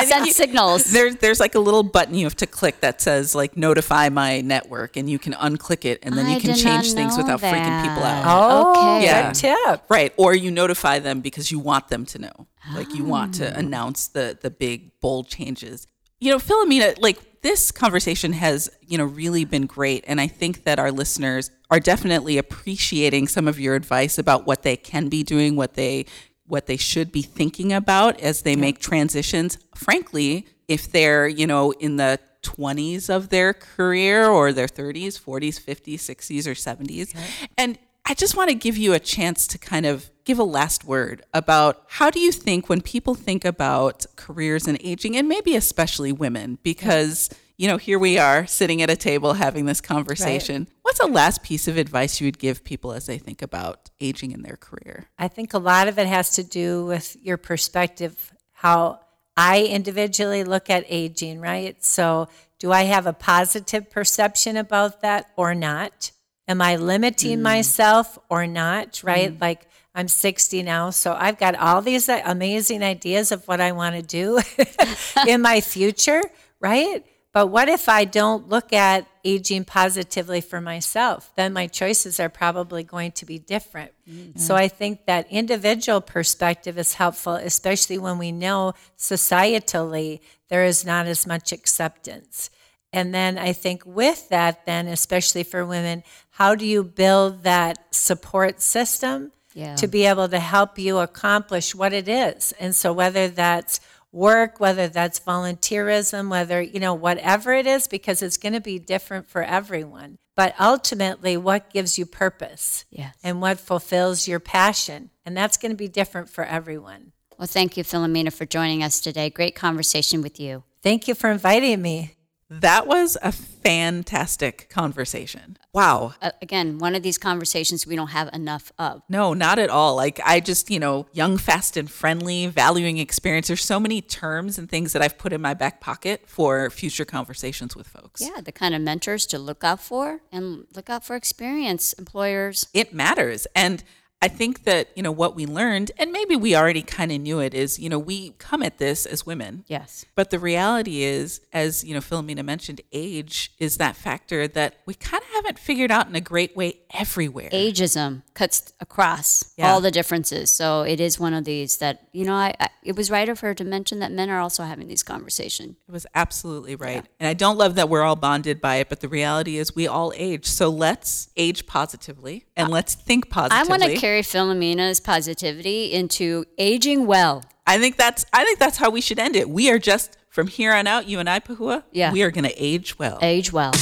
I 0.00 0.04
Sent 0.06 0.26
you- 0.26 0.32
signals. 0.32 0.84
There's 0.84 1.16
there's 1.16 1.40
like 1.40 1.54
a 1.54 1.58
little 1.60 1.82
button 1.82 2.14
you 2.14 2.24
have 2.24 2.36
to 2.36 2.46
click 2.46 2.80
that 2.80 3.00
says 3.00 3.34
like 3.34 3.56
notify 3.56 4.08
my 4.08 4.40
network, 4.40 4.96
and 4.96 5.08
you 5.10 5.18
can 5.18 5.32
unclick 5.34 5.84
it, 5.84 5.98
and 6.02 6.16
then 6.16 6.26
I 6.26 6.34
you 6.34 6.40
can 6.40 6.54
change 6.54 6.92
things 6.92 7.16
know 7.16 7.22
without 7.24 7.40
freaking 7.40 7.82
people 7.82 8.02
out. 8.02 8.24
Oh, 8.26 8.70
Okay. 8.70 9.04
Yeah. 9.06 9.32
good 9.32 9.34
tip. 9.34 9.82
Right. 9.88 10.12
Or 10.16 10.34
you 10.34 10.50
notify 10.50 10.98
them 10.98 11.20
because 11.20 11.50
you 11.50 11.58
want 11.58 11.88
them 11.88 12.04
to 12.06 12.18
know. 12.18 12.46
Like 12.74 12.94
you 12.94 13.04
want 13.04 13.34
to 13.34 13.52
Ah. 13.54 13.58
announce 13.58 14.08
the 14.08 14.36
the 14.40 14.50
big 14.50 14.92
bold 15.00 15.28
changes. 15.28 15.86
You 16.20 16.32
know, 16.32 16.38
Philomena, 16.38 16.96
like 17.00 17.18
this 17.42 17.70
conversation 17.70 18.32
has, 18.32 18.68
you 18.86 18.98
know, 18.98 19.04
really 19.04 19.44
been 19.44 19.66
great. 19.66 20.04
And 20.08 20.20
I 20.20 20.26
think 20.26 20.64
that 20.64 20.80
our 20.80 20.90
listeners 20.90 21.52
are 21.70 21.78
definitely 21.78 22.36
appreciating 22.38 23.28
some 23.28 23.46
of 23.46 23.60
your 23.60 23.76
advice 23.76 24.18
about 24.18 24.44
what 24.44 24.62
they 24.64 24.76
can 24.76 25.08
be 25.08 25.22
doing, 25.22 25.54
what 25.54 25.74
they 25.74 26.06
what 26.48 26.66
they 26.66 26.76
should 26.76 27.12
be 27.12 27.22
thinking 27.22 27.72
about 27.72 28.18
as 28.20 28.42
they 28.42 28.56
make 28.56 28.80
transitions. 28.80 29.58
Frankly, 29.74 30.46
if 30.66 30.90
they're, 30.90 31.28
you 31.28 31.46
know, 31.46 31.72
in 31.72 31.96
the 31.96 32.18
20s 32.42 33.10
of 33.10 33.28
their 33.28 33.52
career 33.52 34.26
or 34.26 34.52
their 34.52 34.66
30s, 34.66 35.20
40s, 35.20 35.60
50s, 35.60 35.94
60s, 35.94 36.46
or 36.46 36.54
70s. 36.54 37.14
And 37.56 37.78
I 38.04 38.14
just 38.14 38.36
want 38.36 38.48
to 38.48 38.54
give 38.54 38.76
you 38.76 38.94
a 38.94 38.98
chance 38.98 39.46
to 39.48 39.58
kind 39.58 39.84
of 39.84 40.10
give 40.24 40.38
a 40.38 40.44
last 40.44 40.84
word 40.84 41.22
about 41.34 41.84
how 41.88 42.10
do 42.10 42.20
you 42.20 42.32
think 42.32 42.68
when 42.68 42.80
people 42.80 43.14
think 43.14 43.44
about 43.44 44.06
careers 44.16 44.66
and 44.66 44.78
aging, 44.82 45.16
and 45.16 45.28
maybe 45.28 45.56
especially 45.56 46.12
women, 46.12 46.58
because, 46.62 47.28
you 47.58 47.66
know, 47.66 47.76
here 47.76 47.98
we 47.98 48.18
are 48.18 48.46
sitting 48.46 48.82
at 48.82 48.88
a 48.88 48.96
table 48.96 49.34
having 49.34 49.66
this 49.66 49.80
conversation. 49.80 50.68
What's 50.82 51.00
a 51.00 51.06
last 51.06 51.42
piece 51.42 51.66
of 51.66 51.76
advice 51.76 52.20
you 52.20 52.28
would 52.28 52.38
give 52.38 52.62
people 52.62 52.92
as 52.92 53.06
they 53.06 53.18
think 53.18 53.42
about 53.42 53.90
aging 54.00 54.30
in 54.30 54.42
their 54.42 54.56
career? 54.56 55.08
I 55.18 55.26
think 55.26 55.52
a 55.52 55.58
lot 55.58 55.88
of 55.88 55.98
it 55.98 56.06
has 56.06 56.30
to 56.36 56.44
do 56.44 56.86
with 56.86 57.16
your 57.20 57.36
perspective, 57.36 58.32
how 58.52 59.00
I 59.36 59.64
individually 59.64 60.44
look 60.44 60.70
at 60.70 60.84
aging, 60.88 61.40
right? 61.40 61.84
So, 61.84 62.28
do 62.60 62.72
I 62.72 62.84
have 62.84 63.06
a 63.06 63.12
positive 63.12 63.90
perception 63.90 64.56
about 64.56 65.02
that 65.02 65.30
or 65.36 65.54
not? 65.54 66.10
Am 66.48 66.60
I 66.60 66.76
limiting 66.76 67.38
mm. 67.38 67.42
myself 67.42 68.18
or 68.28 68.46
not, 68.46 69.02
right? 69.04 69.36
Mm. 69.36 69.40
Like, 69.40 69.66
I'm 69.94 70.08
60 70.08 70.62
now, 70.62 70.90
so 70.90 71.12
I've 71.12 71.38
got 71.38 71.56
all 71.56 71.82
these 71.82 72.08
uh, 72.08 72.20
amazing 72.24 72.82
ideas 72.82 73.32
of 73.32 73.46
what 73.46 73.60
I 73.60 73.72
want 73.72 73.96
to 73.96 74.02
do 74.02 74.40
in 75.28 75.42
my 75.42 75.60
future, 75.60 76.22
right? 76.60 77.04
But 77.38 77.50
what 77.50 77.68
if 77.68 77.88
I 77.88 78.04
don't 78.04 78.48
look 78.48 78.72
at 78.72 79.06
aging 79.24 79.64
positively 79.64 80.40
for 80.40 80.60
myself? 80.60 81.30
Then 81.36 81.52
my 81.52 81.68
choices 81.68 82.18
are 82.18 82.28
probably 82.28 82.82
going 82.82 83.12
to 83.12 83.24
be 83.24 83.38
different. 83.38 83.92
Mm-hmm. 84.10 84.40
So 84.40 84.56
I 84.56 84.66
think 84.66 85.06
that 85.06 85.30
individual 85.30 86.00
perspective 86.00 86.76
is 86.76 86.94
helpful, 86.94 87.34
especially 87.34 87.96
when 87.96 88.18
we 88.18 88.32
know 88.32 88.72
societally 88.98 90.18
there 90.48 90.64
is 90.64 90.84
not 90.84 91.06
as 91.06 91.28
much 91.28 91.52
acceptance. 91.52 92.50
And 92.92 93.14
then 93.14 93.38
I 93.38 93.52
think 93.52 93.84
with 93.86 94.28
that, 94.30 94.66
then, 94.66 94.88
especially 94.88 95.44
for 95.44 95.64
women, 95.64 96.02
how 96.30 96.56
do 96.56 96.66
you 96.66 96.82
build 96.82 97.44
that 97.44 97.94
support 97.94 98.60
system 98.60 99.30
Yeah. 99.54 99.76
to 99.76 99.86
be 99.86 100.06
able 100.06 100.28
to 100.28 100.40
help 100.40 100.76
you 100.76 100.98
accomplish 100.98 101.72
what 101.72 101.92
it 101.92 102.08
is? 102.08 102.52
And 102.58 102.74
so, 102.74 102.92
whether 102.92 103.28
that's 103.28 103.78
work, 104.12 104.60
whether 104.60 104.88
that's 104.88 105.20
volunteerism, 105.20 106.30
whether, 106.30 106.60
you 106.62 106.80
know, 106.80 106.94
whatever 106.94 107.52
it 107.52 107.66
is, 107.66 107.86
because 107.86 108.22
it's 108.22 108.36
going 108.36 108.52
to 108.54 108.60
be 108.60 108.78
different 108.78 109.26
for 109.26 109.42
everyone. 109.42 110.18
But 110.34 110.54
ultimately, 110.60 111.36
what 111.36 111.72
gives 111.72 111.98
you 111.98 112.06
purpose 112.06 112.84
Yes. 112.90 113.16
and 113.24 113.40
what 113.40 113.58
fulfills 113.58 114.28
your 114.28 114.40
passion? 114.40 115.10
And 115.26 115.36
that's 115.36 115.56
going 115.56 115.72
to 115.72 115.76
be 115.76 115.88
different 115.88 116.28
for 116.30 116.44
everyone. 116.44 117.12
Well, 117.38 117.46
thank 117.48 117.76
you, 117.76 117.84
Philomena, 117.84 118.32
for 118.32 118.46
joining 118.46 118.82
us 118.82 119.00
today. 119.00 119.30
Great 119.30 119.54
conversation 119.54 120.22
with 120.22 120.40
you. 120.40 120.64
Thank 120.82 121.08
you 121.08 121.14
for 121.14 121.30
inviting 121.30 121.82
me. 121.82 122.17
That 122.50 122.86
was 122.86 123.18
a 123.22 123.30
fantastic 123.30 124.70
conversation. 124.70 125.58
Wow. 125.74 126.14
Uh, 126.22 126.30
again, 126.40 126.78
one 126.78 126.94
of 126.94 127.02
these 127.02 127.18
conversations 127.18 127.86
we 127.86 127.94
don't 127.94 128.08
have 128.08 128.32
enough 128.32 128.72
of. 128.78 129.02
No, 129.08 129.34
not 129.34 129.58
at 129.58 129.68
all. 129.68 129.94
Like 129.94 130.18
I 130.24 130.40
just, 130.40 130.70
you 130.70 130.78
know, 130.78 131.06
young, 131.12 131.36
fast, 131.36 131.76
and 131.76 131.90
friendly, 131.90 132.46
valuing 132.46 132.96
experience. 132.98 133.48
There's 133.48 133.64
so 133.64 133.78
many 133.78 134.00
terms 134.00 134.58
and 134.58 134.68
things 134.68 134.94
that 134.94 135.02
I've 135.02 135.18
put 135.18 135.32
in 135.34 135.42
my 135.42 135.52
back 135.52 135.80
pocket 135.80 136.22
for 136.26 136.70
future 136.70 137.04
conversations 137.04 137.76
with 137.76 137.86
folks. 137.86 138.22
Yeah, 138.22 138.40
the 138.40 138.52
kind 138.52 138.74
of 138.74 138.80
mentors 138.80 139.26
to 139.26 139.38
look 139.38 139.62
out 139.62 139.80
for 139.80 140.20
and 140.32 140.66
look 140.74 140.88
out 140.88 141.04
for 141.04 141.16
experience 141.16 141.92
employers. 141.92 142.68
It 142.72 142.94
matters. 142.94 143.46
And 143.54 143.84
I 144.20 144.26
think 144.28 144.64
that, 144.64 144.88
you 144.96 145.02
know, 145.02 145.12
what 145.12 145.36
we 145.36 145.46
learned, 145.46 145.92
and 145.96 146.10
maybe 146.10 146.34
we 146.34 146.56
already 146.56 146.82
kind 146.82 147.12
of 147.12 147.20
knew 147.20 147.38
it, 147.38 147.54
is, 147.54 147.78
you 147.78 147.88
know, 147.88 148.00
we 148.00 148.30
come 148.38 148.64
at 148.64 148.78
this 148.78 149.06
as 149.06 149.24
women. 149.24 149.64
Yes. 149.68 150.04
But 150.16 150.30
the 150.30 150.40
reality 150.40 151.02
is, 151.02 151.40
as 151.52 151.84
you 151.84 151.94
know, 151.94 152.00
Philomena 152.00 152.44
mentioned, 152.44 152.80
age 152.92 153.52
is 153.60 153.76
that 153.76 153.94
factor 153.94 154.48
that 154.48 154.74
we 154.86 154.94
kind 154.94 155.22
of 155.22 155.28
haven't 155.30 155.58
figured 155.60 155.92
out 155.92 156.08
in 156.08 156.16
a 156.16 156.20
great 156.20 156.56
way 156.56 156.80
everywhere. 156.92 157.48
Ageism 157.50 158.22
cuts 158.34 158.72
across 158.80 159.52
Yeah. 159.56 159.70
all 159.70 159.80
the 159.80 159.92
differences. 159.92 160.50
So 160.50 160.82
it 160.82 160.98
is 161.00 161.20
one 161.20 161.32
of 161.34 161.44
these 161.44 161.76
that, 161.76 162.08
you 162.12 162.24
know, 162.24 162.34
I, 162.34 162.54
I 162.58 162.68
it 162.82 162.96
was 162.96 163.10
right 163.10 163.28
of 163.28 163.40
her 163.40 163.52
to 163.54 163.64
mention 163.64 163.98
that 163.98 164.10
men 164.10 164.30
are 164.30 164.40
also 164.40 164.62
having 164.62 164.88
these 164.88 165.02
conversations. 165.02 165.76
It 165.86 165.92
was 165.92 166.06
absolutely 166.14 166.74
right. 166.74 167.04
And 167.20 167.28
I 167.28 167.34
don't 167.34 167.58
love 167.58 167.74
that 167.74 167.88
we're 167.90 168.02
all 168.02 168.16
bonded 168.16 168.62
by 168.62 168.76
it, 168.76 168.88
but 168.88 169.00
the 169.00 169.08
reality 169.08 169.58
is 169.58 169.76
we 169.76 169.86
all 169.86 170.12
age. 170.16 170.46
So 170.46 170.70
let's 170.70 171.28
age 171.36 171.66
positively 171.66 172.46
and 172.56 172.70
let's 172.70 172.94
think 172.94 173.26
I 173.26 173.30
positively. 173.30 173.68
want 173.68 173.82
to 173.82 173.98
carry 174.08 174.22
Philomena's 174.22 175.00
positivity 175.00 175.92
into 175.92 176.42
aging 176.56 177.06
well. 177.06 177.44
I 177.66 177.78
think 177.78 177.96
that's 177.98 178.24
I 178.32 178.42
think 178.42 178.58
that's 178.58 178.78
how 178.78 178.88
we 178.88 179.02
should 179.02 179.18
end 179.18 179.36
it. 179.36 179.50
We 179.50 179.70
are 179.70 179.78
just 179.78 180.16
from 180.30 180.46
here 180.46 180.72
on 180.72 180.86
out, 180.86 181.06
you 181.06 181.18
and 181.20 181.28
I, 181.28 181.40
Pahua, 181.40 181.82
Yeah. 181.92 182.10
we 182.10 182.22
are 182.22 182.30
gonna 182.30 182.52
age 182.56 182.98
well. 182.98 183.18
Age 183.20 183.52
well. 183.52 183.72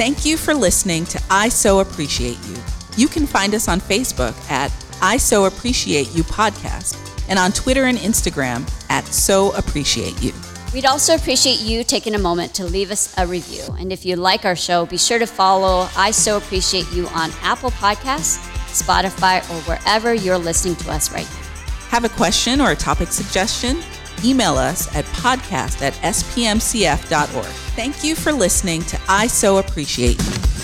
Thank 0.00 0.24
you 0.24 0.38
for 0.38 0.54
listening 0.54 1.04
to 1.06 1.20
I 1.30 1.50
So 1.50 1.80
Appreciate 1.80 2.38
You. 2.48 2.56
You 2.96 3.06
can 3.08 3.26
find 3.26 3.54
us 3.54 3.68
on 3.68 3.80
Facebook 3.82 4.34
at 4.50 4.72
I 5.02 5.18
So 5.18 5.44
Appreciate 5.44 6.14
You 6.14 6.22
Podcast 6.22 6.96
and 7.28 7.38
on 7.38 7.52
Twitter 7.52 7.84
and 7.84 7.98
Instagram 7.98 8.66
at 8.88 9.04
So 9.08 9.52
Appreciate 9.56 10.22
You. 10.22 10.32
We'd 10.72 10.86
also 10.86 11.14
appreciate 11.14 11.60
you 11.60 11.82
taking 11.84 12.14
a 12.14 12.18
moment 12.18 12.54
to 12.56 12.64
leave 12.64 12.90
us 12.90 13.12
a 13.18 13.26
review. 13.26 13.64
And 13.78 13.90
if 13.92 14.04
you 14.06 14.16
like 14.16 14.44
our 14.44 14.56
show, 14.56 14.84
be 14.86 14.98
sure 14.98 15.18
to 15.18 15.26
follow 15.26 15.88
I 15.96 16.12
So 16.12 16.36
Appreciate 16.38 16.90
You 16.92 17.06
on 17.08 17.30
Apple 17.42 17.70
Podcasts, 17.72 18.38
Spotify, 18.68 19.38
or 19.50 19.60
wherever 19.62 20.14
you're 20.14 20.38
listening 20.38 20.76
to 20.76 20.90
us 20.90 21.12
right 21.12 21.28
now. 21.30 21.46
Have 21.88 22.04
a 22.04 22.08
question 22.10 22.60
or 22.60 22.72
a 22.72 22.76
topic 22.76 23.08
suggestion? 23.08 23.80
Email 24.24 24.56
us 24.56 24.94
at 24.94 25.04
podcast 25.06 25.80
at 25.82 25.94
spmcf.org. 25.94 27.46
Thank 27.76 28.04
you 28.04 28.14
for 28.14 28.32
listening 28.32 28.82
to 28.82 29.00
I 29.08 29.26
So 29.26 29.58
Appreciate 29.58 30.18
You. 30.18 30.57